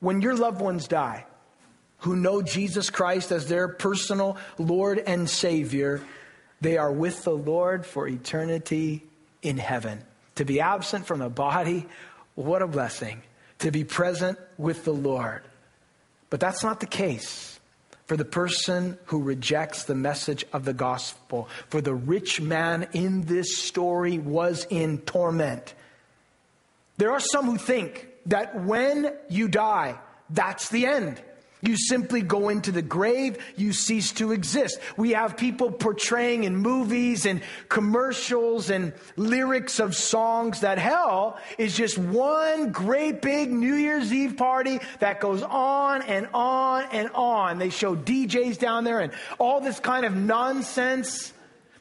When 0.00 0.22
your 0.22 0.34
loved 0.34 0.60
ones 0.60 0.88
die, 0.88 1.26
who 1.98 2.16
know 2.16 2.42
Jesus 2.42 2.90
Christ 2.90 3.30
as 3.30 3.46
their 3.46 3.68
personal 3.68 4.36
Lord 4.58 4.98
and 4.98 5.30
Savior, 5.30 6.00
they 6.60 6.78
are 6.78 6.90
with 6.90 7.22
the 7.22 7.30
Lord 7.30 7.86
for 7.86 8.08
eternity 8.08 9.04
in 9.40 9.56
heaven. 9.56 10.02
To 10.34 10.44
be 10.44 10.60
absent 10.60 11.06
from 11.06 11.20
the 11.20 11.28
body, 11.28 11.86
what 12.34 12.60
a 12.60 12.66
blessing 12.66 13.22
to 13.62 13.70
be 13.70 13.84
present 13.84 14.38
with 14.58 14.84
the 14.84 14.92
Lord. 14.92 15.42
But 16.30 16.40
that's 16.40 16.62
not 16.62 16.80
the 16.80 16.86
case 16.86 17.60
for 18.06 18.16
the 18.16 18.24
person 18.24 18.98
who 19.06 19.22
rejects 19.22 19.84
the 19.84 19.94
message 19.94 20.44
of 20.52 20.64
the 20.64 20.72
gospel. 20.72 21.48
For 21.68 21.80
the 21.80 21.94
rich 21.94 22.40
man 22.40 22.88
in 22.92 23.22
this 23.22 23.56
story 23.56 24.18
was 24.18 24.66
in 24.68 24.98
torment. 24.98 25.74
There 26.98 27.12
are 27.12 27.20
some 27.20 27.46
who 27.46 27.56
think 27.56 28.06
that 28.26 28.64
when 28.64 29.14
you 29.28 29.48
die, 29.48 29.98
that's 30.28 30.68
the 30.68 30.86
end. 30.86 31.22
You 31.64 31.76
simply 31.76 32.22
go 32.22 32.48
into 32.48 32.72
the 32.72 32.82
grave, 32.82 33.38
you 33.56 33.72
cease 33.72 34.10
to 34.14 34.32
exist. 34.32 34.80
We 34.96 35.12
have 35.12 35.36
people 35.36 35.70
portraying 35.70 36.42
in 36.42 36.56
movies 36.56 37.24
and 37.24 37.40
commercials 37.68 38.68
and 38.68 38.92
lyrics 39.16 39.78
of 39.78 39.94
songs 39.94 40.60
that 40.62 40.78
hell 40.78 41.38
is 41.58 41.76
just 41.76 41.96
one 41.96 42.72
great 42.72 43.22
big 43.22 43.52
New 43.52 43.74
Year's 43.74 44.12
Eve 44.12 44.36
party 44.36 44.80
that 44.98 45.20
goes 45.20 45.42
on 45.42 46.02
and 46.02 46.28
on 46.34 46.86
and 46.90 47.10
on. 47.14 47.58
They 47.60 47.70
show 47.70 47.94
DJs 47.94 48.58
down 48.58 48.82
there 48.82 48.98
and 48.98 49.12
all 49.38 49.60
this 49.60 49.78
kind 49.78 50.04
of 50.04 50.16
nonsense. 50.16 51.32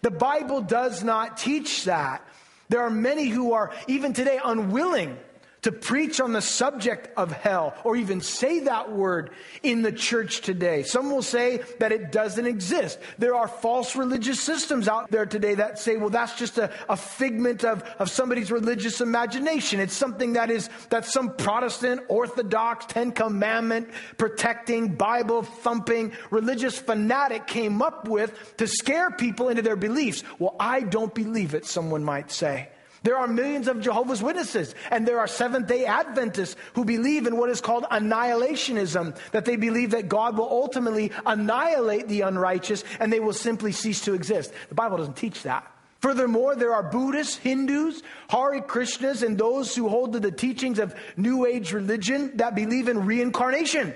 The 0.04 0.12
Bible 0.12 0.62
does 0.62 1.04
not 1.04 1.38
teach 1.38 1.86
that. 1.86 2.24
There 2.70 2.82
are 2.82 2.92
many 2.92 3.30
who 3.30 3.54
are, 3.54 3.72
even 3.88 4.14
today, 4.14 4.40
unwilling 4.44 5.18
to 5.62 5.72
preach 5.72 6.20
on 6.20 6.34
the 6.34 6.42
subject 6.42 7.10
of 7.16 7.32
hell 7.32 7.76
or 7.84 7.96
even 7.96 8.20
say 8.20 8.62
that 8.62 8.92
word 8.92 9.30
in 9.62 9.84
the 9.84 9.92
church 9.92 10.42
today. 10.42 10.82
Some 10.84 11.12
will 11.12 11.22
say 11.22 11.62
that 11.80 11.92
it 11.92 12.12
doesn't 12.12 12.46
exist. 12.46 12.98
There 13.20 13.36
are 13.36 13.48
false 13.48 13.96
religious 13.96 14.42
systems 14.42 14.88
out 14.88 15.12
there 15.12 15.28
today 15.28 15.56
that 15.56 15.78
say, 15.78 15.98
well, 15.98 16.10
that's 16.10 16.36
just 16.36 16.58
a, 16.58 16.74
a 16.90 16.98
figment 16.98 17.64
of, 17.64 17.84
of 18.00 18.10
somebody's 18.10 18.52
religious 18.52 19.02
imagination. 19.02 19.80
It's 19.80 19.94
something 19.94 20.34
that 20.34 20.50
is, 20.50 20.70
that 20.90 21.06
some 21.06 21.36
Protestant, 21.36 22.02
Orthodox, 22.08 22.88
Ten 22.88 23.12
Commandment 23.12 23.90
protecting, 24.18 24.96
Bible 24.96 25.44
thumping, 25.44 26.14
religious 26.32 26.80
fanatic 26.80 27.46
came 27.46 27.84
up 27.84 28.08
with 28.08 28.58
to 28.58 28.66
scare 28.66 29.12
people 29.12 29.50
into 29.50 29.62
their 29.62 29.76
beliefs. 29.76 30.24
Well, 30.40 30.56
I 30.60 30.82
don't 30.82 31.14
believe 31.14 31.54
it, 31.54 31.66
someone 31.66 32.04
might 32.04 32.32
say. 32.32 32.71
There 33.04 33.18
are 33.18 33.28
millions 33.28 33.68
of 33.68 33.82
Jehovah's 33.82 34.22
Witnesses, 34.22 34.76
and 34.92 35.08
there 35.08 35.20
are 35.20 35.28
Seventh 35.28 35.68
day 35.68 35.86
Adventists 35.86 36.56
who 36.74 36.86
believe 36.86 37.26
in 37.26 37.36
what 37.36 37.50
is 37.50 37.60
called 37.60 37.86
annihilationism, 37.86 39.18
that 39.32 39.46
they 39.46 39.56
believe 39.56 39.92
that 39.92 40.08
God 40.08 40.38
will 40.38 40.50
ultimately 40.50 41.12
annihilate 41.26 42.08
the 42.08 42.22
unrighteous 42.22 42.84
and 43.00 43.12
they 43.12 43.20
will 43.20 43.34
simply 43.34 43.72
cease 43.72 44.02
to 44.02 44.14
exist. 44.14 44.54
The 44.70 44.76
Bible 44.76 44.98
doesn't 44.98 45.18
teach 45.18 45.44
that. 45.44 45.68
Furthermore, 46.00 46.56
there 46.56 46.74
are 46.74 46.84
Buddhists, 46.84 47.38
Hindus, 47.38 48.02
Hare 48.30 48.62
Krishnas, 48.62 49.24
and 49.24 49.38
those 49.38 49.76
who 49.76 49.88
hold 49.88 50.14
to 50.14 50.20
the 50.20 50.32
teachings 50.32 50.80
of 50.80 50.96
New 51.16 51.46
Age 51.46 51.74
religion 51.74 52.38
that 52.38 52.56
believe 52.56 52.88
in 52.88 53.06
reincarnation. 53.06 53.94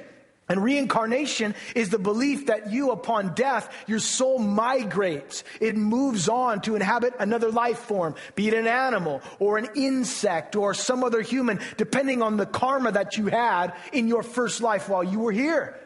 And 0.48 0.64
reincarnation 0.64 1.56
is 1.74 1.90
the 1.90 1.98
belief 1.98 2.48
that 2.48 2.72
you, 2.72 2.92
upon 2.92 3.34
death, 3.34 3.74
your 3.88 3.98
soul 3.98 4.38
migrates. 4.38 5.44
It 5.60 5.76
moves 5.76 6.30
on 6.30 6.62
to 6.62 6.76
inhabit 6.76 7.16
another 7.18 7.50
life 7.50 7.80
form, 7.80 8.14
be 8.36 8.48
it 8.48 8.54
an 8.54 8.68
animal 8.68 9.22
or 9.40 9.58
an 9.58 9.70
insect 9.76 10.56
or 10.56 10.76
some 10.76 11.04
other 11.04 11.22
human, 11.22 11.60
depending 11.78 12.22
on 12.22 12.38
the 12.38 12.46
karma 12.46 12.92
that 12.92 13.18
you 13.18 13.26
had 13.26 13.74
in 13.92 14.08
your 14.08 14.22
first 14.22 14.62
life 14.62 14.88
while 14.88 15.04
you 15.04 15.20
were 15.20 15.32
here. 15.32 15.80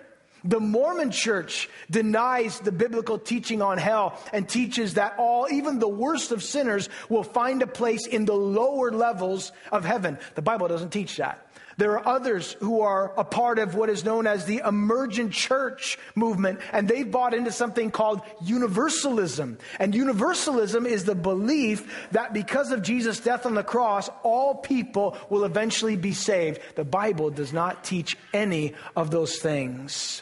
The 0.43 0.59
Mormon 0.59 1.11
church 1.11 1.69
denies 1.89 2.59
the 2.59 2.71
biblical 2.71 3.17
teaching 3.17 3.61
on 3.61 3.77
hell 3.77 4.17
and 4.31 4.47
teaches 4.47 4.93
that 4.93 5.15
all, 5.17 5.47
even 5.51 5.79
the 5.79 5.87
worst 5.87 6.31
of 6.31 6.43
sinners, 6.43 6.87
will 7.09 7.23
find 7.23 7.61
a 7.61 7.67
place 7.67 8.07
in 8.07 8.25
the 8.25 8.35
lower 8.35 8.91
levels 8.91 9.51
of 9.71 9.83
heaven. 9.83 10.17
The 10.35 10.41
Bible 10.41 10.67
doesn't 10.69 10.91
teach 10.91 11.17
that. 11.17 11.45
There 11.79 11.97
are 11.97 12.05
others 12.05 12.57
who 12.59 12.81
are 12.81 13.13
a 13.15 13.23
part 13.23 13.57
of 13.57 13.73
what 13.73 13.89
is 13.89 14.03
known 14.03 14.27
as 14.27 14.43
the 14.43 14.61
emergent 14.67 15.31
church 15.31 15.97
movement, 16.13 16.59
and 16.73 16.89
they've 16.89 17.09
bought 17.09 17.33
into 17.33 17.53
something 17.53 17.89
called 17.89 18.21
universalism. 18.43 19.57
And 19.79 19.95
universalism 19.95 20.85
is 20.85 21.05
the 21.05 21.15
belief 21.15 22.09
that 22.11 22.33
because 22.33 22.73
of 22.73 22.81
Jesus' 22.81 23.21
death 23.21 23.45
on 23.45 23.55
the 23.55 23.63
cross, 23.63 24.09
all 24.23 24.55
people 24.55 25.15
will 25.29 25.45
eventually 25.45 25.95
be 25.95 26.11
saved. 26.11 26.59
The 26.75 26.83
Bible 26.83 27.29
does 27.29 27.53
not 27.53 27.85
teach 27.85 28.17
any 28.33 28.73
of 28.97 29.09
those 29.09 29.37
things. 29.37 30.21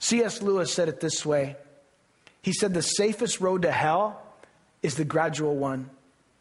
C.S. 0.00 0.42
Lewis 0.42 0.70
said 0.70 0.90
it 0.90 1.00
this 1.00 1.24
way 1.24 1.56
He 2.42 2.52
said, 2.52 2.74
The 2.74 2.82
safest 2.82 3.40
road 3.40 3.62
to 3.62 3.72
hell 3.72 4.22
is 4.82 4.96
the 4.96 5.06
gradual 5.06 5.56
one, 5.56 5.88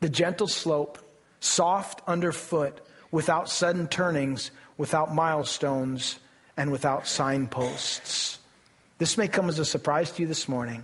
the 0.02 0.10
gentle 0.10 0.50
slope, 0.50 0.98
soft 1.40 2.02
underfoot 2.06 2.82
without 3.12 3.50
sudden 3.50 3.88
turnings, 3.88 4.52
without 4.78 5.14
milestones, 5.14 6.20
and 6.56 6.72
without 6.72 7.08
signposts. 7.08 8.40
This 8.98 9.18
may 9.18 9.28
come 9.28 9.50
as 9.50 9.60
a 9.60 9.66
surprise 9.66 10.12
to 10.12 10.22
you 10.22 10.28
this 10.28 10.50
morning, 10.50 10.84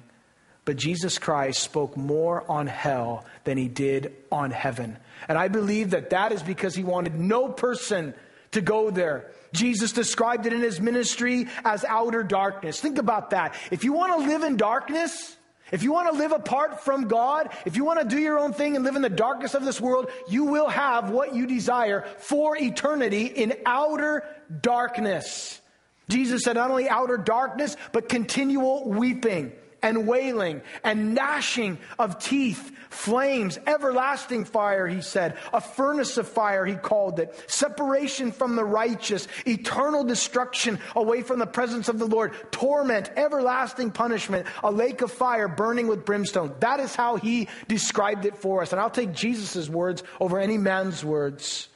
but 0.64 0.78
Jesus 0.78 1.20
Christ 1.20 1.62
spoke 1.62 1.98
more 1.98 2.50
on 2.50 2.68
hell 2.68 3.26
than 3.44 3.58
he 3.58 3.68
did 3.68 4.16
on 4.32 4.52
heaven. 4.52 4.98
And 5.28 5.38
I 5.38 5.50
believe 5.50 5.92
that 5.92 6.12
that 6.12 6.32
is 6.32 6.42
because 6.42 6.76
he 6.76 6.84
wanted 6.84 7.20
no 7.20 7.50
person 7.50 8.14
to 8.52 8.62
go 8.62 8.90
there. 8.90 9.32
Jesus 9.52 9.92
described 9.92 10.46
it 10.46 10.54
in 10.54 10.62
his 10.62 10.80
ministry 10.80 11.48
as 11.64 11.84
outer 11.84 12.24
darkness. 12.24 12.80
Think 12.80 12.98
about 12.98 13.32
that. 13.32 13.54
If 13.70 13.84
you 13.84 13.94
want 13.94 14.20
to 14.20 14.28
live 14.28 14.44
in 14.44 14.58
darkness, 14.58 15.36
if 15.76 15.84
you 15.84 15.92
want 15.92 16.10
to 16.10 16.18
live 16.18 16.32
apart 16.32 16.86
from 16.86 17.10
God, 17.10 17.50
if 17.66 17.76
you 17.76 17.84
want 17.84 18.00
to 18.00 18.06
do 18.08 18.18
your 18.18 18.40
own 18.40 18.54
thing 18.54 18.78
and 18.78 18.86
live 18.86 18.96
in 18.96 19.02
the 19.02 19.10
darkness 19.10 19.54
of 19.54 19.66
this 19.66 19.82
world, 19.82 20.10
you 20.30 20.46
will 20.46 20.70
have 20.70 21.10
what 21.10 21.36
you 21.36 21.46
desire 21.46 22.06
for 22.20 22.56
eternity 22.56 23.26
in 23.26 23.54
outer 23.66 24.24
darkness. 24.62 25.62
Jesus 26.08 26.44
said 26.44 26.54
not 26.54 26.72
only 26.72 26.88
outer 26.88 27.18
darkness, 27.18 27.76
but 27.92 28.08
continual 28.08 28.90
weeping 28.90 29.52
and 29.86 30.08
wailing 30.08 30.64
and 30.84 31.14
gnashing 31.14 31.78
of 32.00 32.18
teeth, 32.18 32.76
flames, 32.90 33.60
everlasting 33.68 34.44
fire, 34.44 34.88
he 34.88 35.00
said, 35.00 35.38
a 35.54 35.62
furnace 35.62 36.18
of 36.18 36.28
fire, 36.28 36.66
he 36.66 36.74
called 36.74 37.20
it, 37.20 37.40
separation 37.46 38.32
from 38.32 38.56
the 38.56 38.66
righteous, 38.66 39.28
eternal 39.46 40.04
destruction 40.04 40.80
away 40.96 41.22
from 41.22 41.38
the 41.38 41.46
presence 41.46 41.88
of 41.88 42.00
the 42.00 42.08
Lord, 42.08 42.34
torment, 42.52 43.12
everlasting 43.16 43.92
punishment, 43.92 44.48
a 44.64 44.72
lake 44.72 45.04
of 45.04 45.12
fire 45.12 45.48
burning 45.48 45.88
with 45.88 46.04
brimstone. 46.04 46.56
That 46.62 46.80
is 46.80 46.96
how 46.96 47.18
he 47.18 47.48
described 47.68 48.26
it 48.26 48.36
for 48.36 48.64
us. 48.64 48.72
And 48.72 48.82
I'll 48.82 48.90
take 48.90 49.14
Jesus' 49.14 49.70
words 49.70 50.02
over 50.20 50.40
any 50.40 50.58
man's 50.58 51.06
words. 51.06 51.70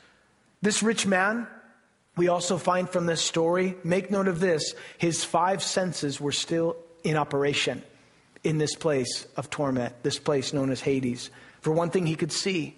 This 0.64 0.82
rich 0.82 1.06
man, 1.06 1.46
we 2.18 2.28
also 2.28 2.58
find 2.58 2.90
from 2.90 3.06
this 3.06 3.22
story, 3.22 3.76
make 3.84 4.10
note 4.10 4.28
of 4.28 4.40
this, 4.40 4.74
his 4.98 5.24
five 5.24 5.62
senses 5.62 6.20
were 6.20 6.32
still 6.32 6.76
in 7.04 7.16
operation 7.16 7.84
in 8.44 8.58
this 8.58 8.76
place 8.76 9.28
of 9.36 9.50
torment, 9.50 9.94
this 10.04 10.20
place 10.20 10.54
known 10.54 10.72
as 10.72 10.82
Hades. 10.82 11.30
For 11.62 11.72
one 11.72 11.90
thing, 11.90 12.06
he 12.06 12.16
could 12.16 12.32
see. 12.32 12.76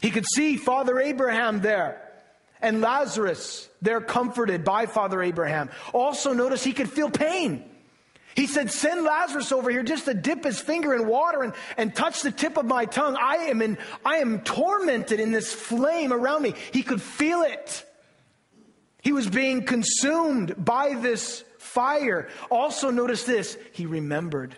He 0.00 0.10
could 0.10 0.26
see 0.34 0.56
Father 0.56 0.98
Abraham 0.98 1.60
there 1.60 2.10
and 2.62 2.80
Lazarus 2.80 3.68
there 3.82 4.00
comforted 4.00 4.64
by 4.64 4.86
Father 4.86 5.22
Abraham. 5.22 5.70
Also, 5.92 6.32
notice 6.32 6.62
he 6.62 6.72
could 6.72 6.90
feel 6.90 7.10
pain. 7.10 7.64
He 8.34 8.46
said, 8.46 8.70
Send 8.70 9.04
Lazarus 9.04 9.52
over 9.52 9.70
here 9.70 9.82
just 9.82 10.04
to 10.04 10.14
dip 10.14 10.44
his 10.44 10.60
finger 10.60 10.94
in 10.94 11.06
water 11.06 11.42
and, 11.42 11.52
and 11.76 11.94
touch 11.94 12.22
the 12.22 12.30
tip 12.30 12.56
of 12.56 12.64
my 12.64 12.84
tongue. 12.84 13.16
I 13.20 13.36
am, 13.48 13.60
in, 13.60 13.76
I 14.04 14.18
am 14.18 14.40
tormented 14.40 15.20
in 15.20 15.32
this 15.32 15.52
flame 15.52 16.12
around 16.12 16.42
me. 16.42 16.54
He 16.72 16.82
could 16.82 17.02
feel 17.02 17.42
it. 17.42 17.84
He 19.02 19.12
was 19.12 19.28
being 19.28 19.64
consumed 19.64 20.62
by 20.62 20.94
this 20.94 21.42
fire. 21.58 22.28
Also, 22.50 22.90
notice 22.90 23.24
this 23.24 23.56
he 23.72 23.86
remembered. 23.86 24.54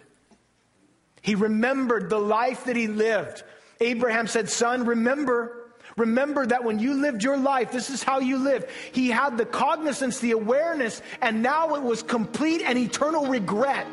He 1.23 1.37
remembered 1.37 2.11
the 2.11 2.19
life 2.19 2.65
that 2.65 2.77
he 2.77 2.89
lived. 2.89 3.45
Abraham 3.81 4.27
said, 4.27 4.51
Son, 4.51 4.85
remember. 4.85 5.59
Remember 5.97 6.47
that 6.47 6.65
when 6.65 6.79
you 6.79 6.95
lived 6.95 7.23
your 7.23 7.37
life, 7.37 7.71
this 7.71 7.91
is 7.91 8.03
how 8.03 8.19
you 8.19 8.39
lived. 8.39 8.67
He 8.93 9.09
had 9.09 9.37
the 9.37 9.45
cognizance, 9.45 10.21
the 10.21 10.33
awareness, 10.33 11.03
and 11.21 11.43
now 11.43 11.75
it 11.75 11.83
was 11.83 12.03
complete 12.03 12.63
and 12.63 12.79
eternal 12.79 13.27
regret. 13.27 13.87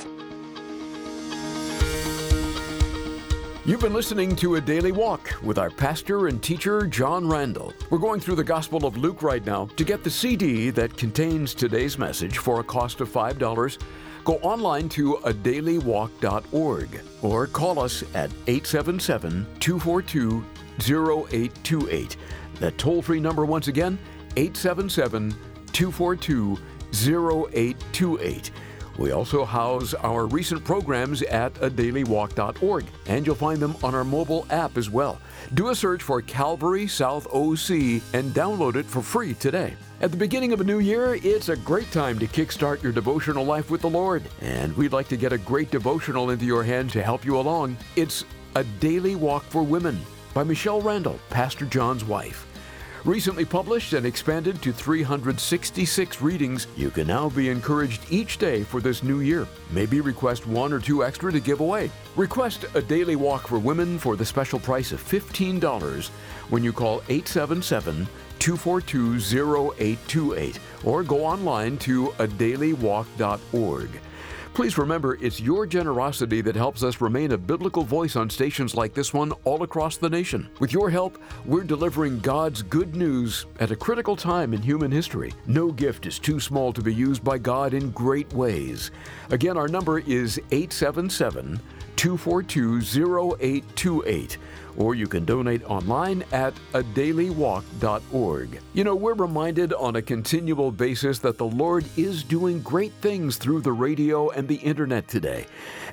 You've 3.65 3.81
been 3.81 3.93
listening 3.93 4.35
to 4.37 4.55
a 4.55 4.61
daily 4.61 4.91
walk 4.91 5.31
with 5.43 5.59
our 5.59 5.69
pastor 5.69 6.27
and 6.27 6.41
teacher, 6.41 6.87
John 6.87 7.27
Randall. 7.27 7.73
We're 7.91 7.99
going 7.99 8.19
through 8.19 8.37
the 8.37 8.43
Gospel 8.43 8.85
of 8.85 8.97
Luke 8.97 9.21
right 9.21 9.45
now. 9.45 9.69
To 9.75 9.83
get 9.83 10.03
the 10.03 10.09
CD 10.09 10.71
that 10.71 10.97
contains 10.97 11.53
today's 11.53 11.99
message 11.99 12.39
for 12.39 12.61
a 12.61 12.63
cost 12.63 12.99
of 12.99 13.09
$5, 13.09 13.77
Go 14.29 14.35
online 14.43 14.87
to 14.89 15.15
adailywalk.org 15.23 17.01
or 17.23 17.47
call 17.47 17.79
us 17.79 18.03
at 18.13 18.29
877 18.45 19.47
242 19.59 20.45
0828. 20.77 22.15
That 22.59 22.77
toll 22.77 23.01
free 23.01 23.19
number, 23.19 23.43
once 23.43 23.69
again, 23.69 23.97
877 24.37 25.31
242 25.71 26.59
0828. 26.93 28.51
We 28.99 29.13
also 29.13 29.45
house 29.45 29.93
our 29.93 30.25
recent 30.25 30.65
programs 30.65 31.21
at 31.21 31.53
adailywalk.org, 31.53 32.85
and 33.05 33.25
you'll 33.25 33.35
find 33.35 33.57
them 33.57 33.77
on 33.81 33.95
our 33.95 34.03
mobile 34.03 34.45
app 34.49 34.77
as 34.77 34.89
well. 34.89 35.21
Do 35.53 35.69
a 35.69 35.75
search 35.75 36.03
for 36.03 36.21
Calvary 36.21 36.85
South 36.85 37.25
OC 37.27 38.01
and 38.13 38.33
download 38.33 38.75
it 38.75 38.85
for 38.85 39.01
free 39.01 39.35
today. 39.35 39.73
At 40.01 40.11
the 40.11 40.17
beginning 40.17 40.51
of 40.51 40.59
a 40.59 40.65
new 40.65 40.79
year, 40.79 41.17
it's 41.23 41.47
a 41.47 41.55
great 41.55 41.89
time 41.93 42.19
to 42.19 42.27
kickstart 42.27 42.83
your 42.83 42.91
devotional 42.91 43.45
life 43.45 43.71
with 43.71 43.79
the 43.79 43.89
Lord. 43.89 44.21
And 44.41 44.75
we'd 44.75 44.91
like 44.91 45.07
to 45.09 45.17
get 45.17 45.31
a 45.31 45.37
great 45.37 45.71
devotional 45.71 46.31
into 46.31 46.43
your 46.43 46.63
hands 46.63 46.91
to 46.93 47.01
help 47.01 47.23
you 47.23 47.39
along. 47.39 47.77
It's 47.95 48.25
A 48.55 48.65
Daily 48.81 49.15
Walk 49.15 49.43
for 49.43 49.63
Women 49.63 49.97
by 50.33 50.43
Michelle 50.43 50.81
Randall, 50.81 51.19
Pastor 51.29 51.65
John's 51.65 52.03
wife. 52.03 52.48
Recently 53.05 53.45
published 53.45 53.93
and 53.93 54.05
expanded 54.05 54.61
to 54.61 54.73
366 54.73 56.21
readings, 56.21 56.67
you 56.75 56.89
can 56.89 57.07
now 57.07 57.29
be 57.29 57.47
encouraged 57.47 58.01
each 58.09 58.37
day 58.37 58.63
for 58.63 58.81
this 58.81 59.03
new 59.03 59.21
year. 59.21 59.47
Maybe 59.71 60.01
request 60.01 60.45
one 60.45 60.73
or 60.73 60.79
two 60.79 61.05
extra 61.05 61.31
to 61.31 61.39
give 61.39 61.61
away. 61.61 61.91
Request 62.17 62.65
a 62.73 62.81
daily 62.81 63.15
walk 63.15 63.47
for 63.47 63.57
women 63.57 63.97
for 63.97 64.17
the 64.17 64.25
special 64.25 64.59
price 64.59 64.91
of 64.91 65.01
$15 65.01 66.09
when 66.49 66.61
you 66.61 66.73
call 66.73 67.01
877 67.07 68.05
242 68.39 69.15
0828 69.73 70.59
or 70.83 71.01
go 71.03 71.23
online 71.23 71.77
to 71.77 72.07
adailywalk.org. 72.19 73.89
Please 74.53 74.77
remember, 74.77 75.17
it's 75.21 75.39
your 75.39 75.65
generosity 75.65 76.41
that 76.41 76.55
helps 76.55 76.83
us 76.83 76.99
remain 76.99 77.31
a 77.31 77.37
biblical 77.37 77.83
voice 77.83 78.15
on 78.15 78.29
stations 78.29 78.75
like 78.75 78.93
this 78.93 79.13
one 79.13 79.31
all 79.45 79.63
across 79.63 79.95
the 79.95 80.09
nation. 80.09 80.49
With 80.59 80.73
your 80.73 80.89
help, 80.89 81.17
we're 81.45 81.63
delivering 81.63 82.19
God's 82.19 82.61
good 82.61 82.95
news 82.95 83.45
at 83.59 83.71
a 83.71 83.75
critical 83.75 84.15
time 84.15 84.53
in 84.53 84.61
human 84.61 84.91
history. 84.91 85.33
No 85.47 85.71
gift 85.71 86.05
is 86.05 86.19
too 86.19 86.39
small 86.39 86.73
to 86.73 86.81
be 86.81 86.93
used 86.93 87.23
by 87.23 87.37
God 87.37 87.73
in 87.73 87.91
great 87.91 88.31
ways. 88.33 88.91
Again, 89.29 89.55
our 89.55 89.69
number 89.69 89.99
is 89.99 90.39
877 90.51 91.59
242 91.95 92.79
0828 93.37 94.37
or 94.79 94.95
you 94.95 95.05
can 95.05 95.25
donate 95.25 95.63
online 95.69 96.23
at 96.31 96.55
adailywalk.org. 96.73 98.61
You 98.73 98.83
know, 98.83 98.95
we're 98.95 99.13
reminded 99.13 99.73
on 99.73 99.97
a 99.97 100.01
continual 100.01 100.71
basis 100.71 101.19
that 101.19 101.37
the 101.37 101.45
Lord 101.45 101.85
is 101.97 102.23
doing 102.23 102.61
great 102.61 102.93
things 103.01 103.37
through 103.37 103.61
the 103.61 103.73
radio 103.73 104.29
and 104.29 104.47
the 104.47 104.55
internet 104.55 105.07
today. 105.07 105.45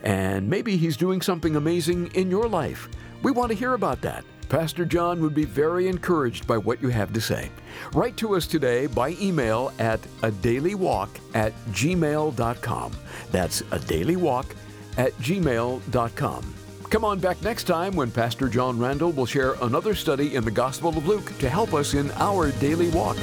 And 0.03 0.49
maybe 0.49 0.77
He's 0.77 0.97
doing 0.97 1.21
something 1.21 1.57
amazing 1.57 2.13
in 2.15 2.31
your 2.31 2.49
life. 2.49 2.89
We 3.23 3.33
want 3.33 3.51
to 3.51 3.57
hear 3.57 3.75
about 3.75 4.01
that. 4.03 4.25
Pastor 4.49 4.85
John 4.85 5.21
would 5.23 5.35
be 5.35 5.45
very 5.45 5.89
encouraged 5.89 6.47
by 6.47 6.57
what 6.57 6.81
you 6.81 6.89
have 6.89 7.13
to 7.13 7.21
say. 7.21 7.51
Write 7.93 8.17
to 8.19 8.37
us 8.37 8.47
today 8.47 8.87
by 8.87 9.17
email 9.21 9.73
at 9.81 10.01
a 10.23 10.31
daily 10.31 10.77
walk 10.77 11.11
at 11.35 11.53
gmail.com. 11.71 12.93
That's 13.33 13.63
a 13.73 13.79
daily 13.81 14.17
walk 14.17 14.55
at 14.97 15.13
gmail.com. 15.19 16.55
Come 16.89 17.05
on 17.05 17.19
back 17.19 17.43
next 17.43 17.65
time 17.65 17.97
when 17.97 18.13
Pastor 18.13 18.49
John 18.49 18.79
Randall 18.79 19.11
will 19.11 19.27
share 19.27 19.55
another 19.55 19.93
study 19.93 20.37
in 20.37 20.45
the 20.45 20.53
Gospel 20.53 20.97
of 20.97 21.07
Luke 21.07 21.37
to 21.39 21.49
help 21.49 21.75
us 21.75 21.95
in 21.95 22.13
our 22.13 22.53
daily 22.53 22.89
walk. 22.91 23.17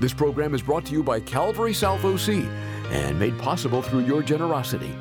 This 0.00 0.14
program 0.14 0.54
is 0.54 0.62
brought 0.62 0.86
to 0.86 0.92
you 0.92 1.02
by 1.02 1.20
Calvary 1.20 1.74
South 1.74 2.02
OC 2.02 2.46
and 2.90 3.18
made 3.20 3.38
possible 3.38 3.82
through 3.82 4.06
your 4.06 4.22
generosity. 4.22 4.96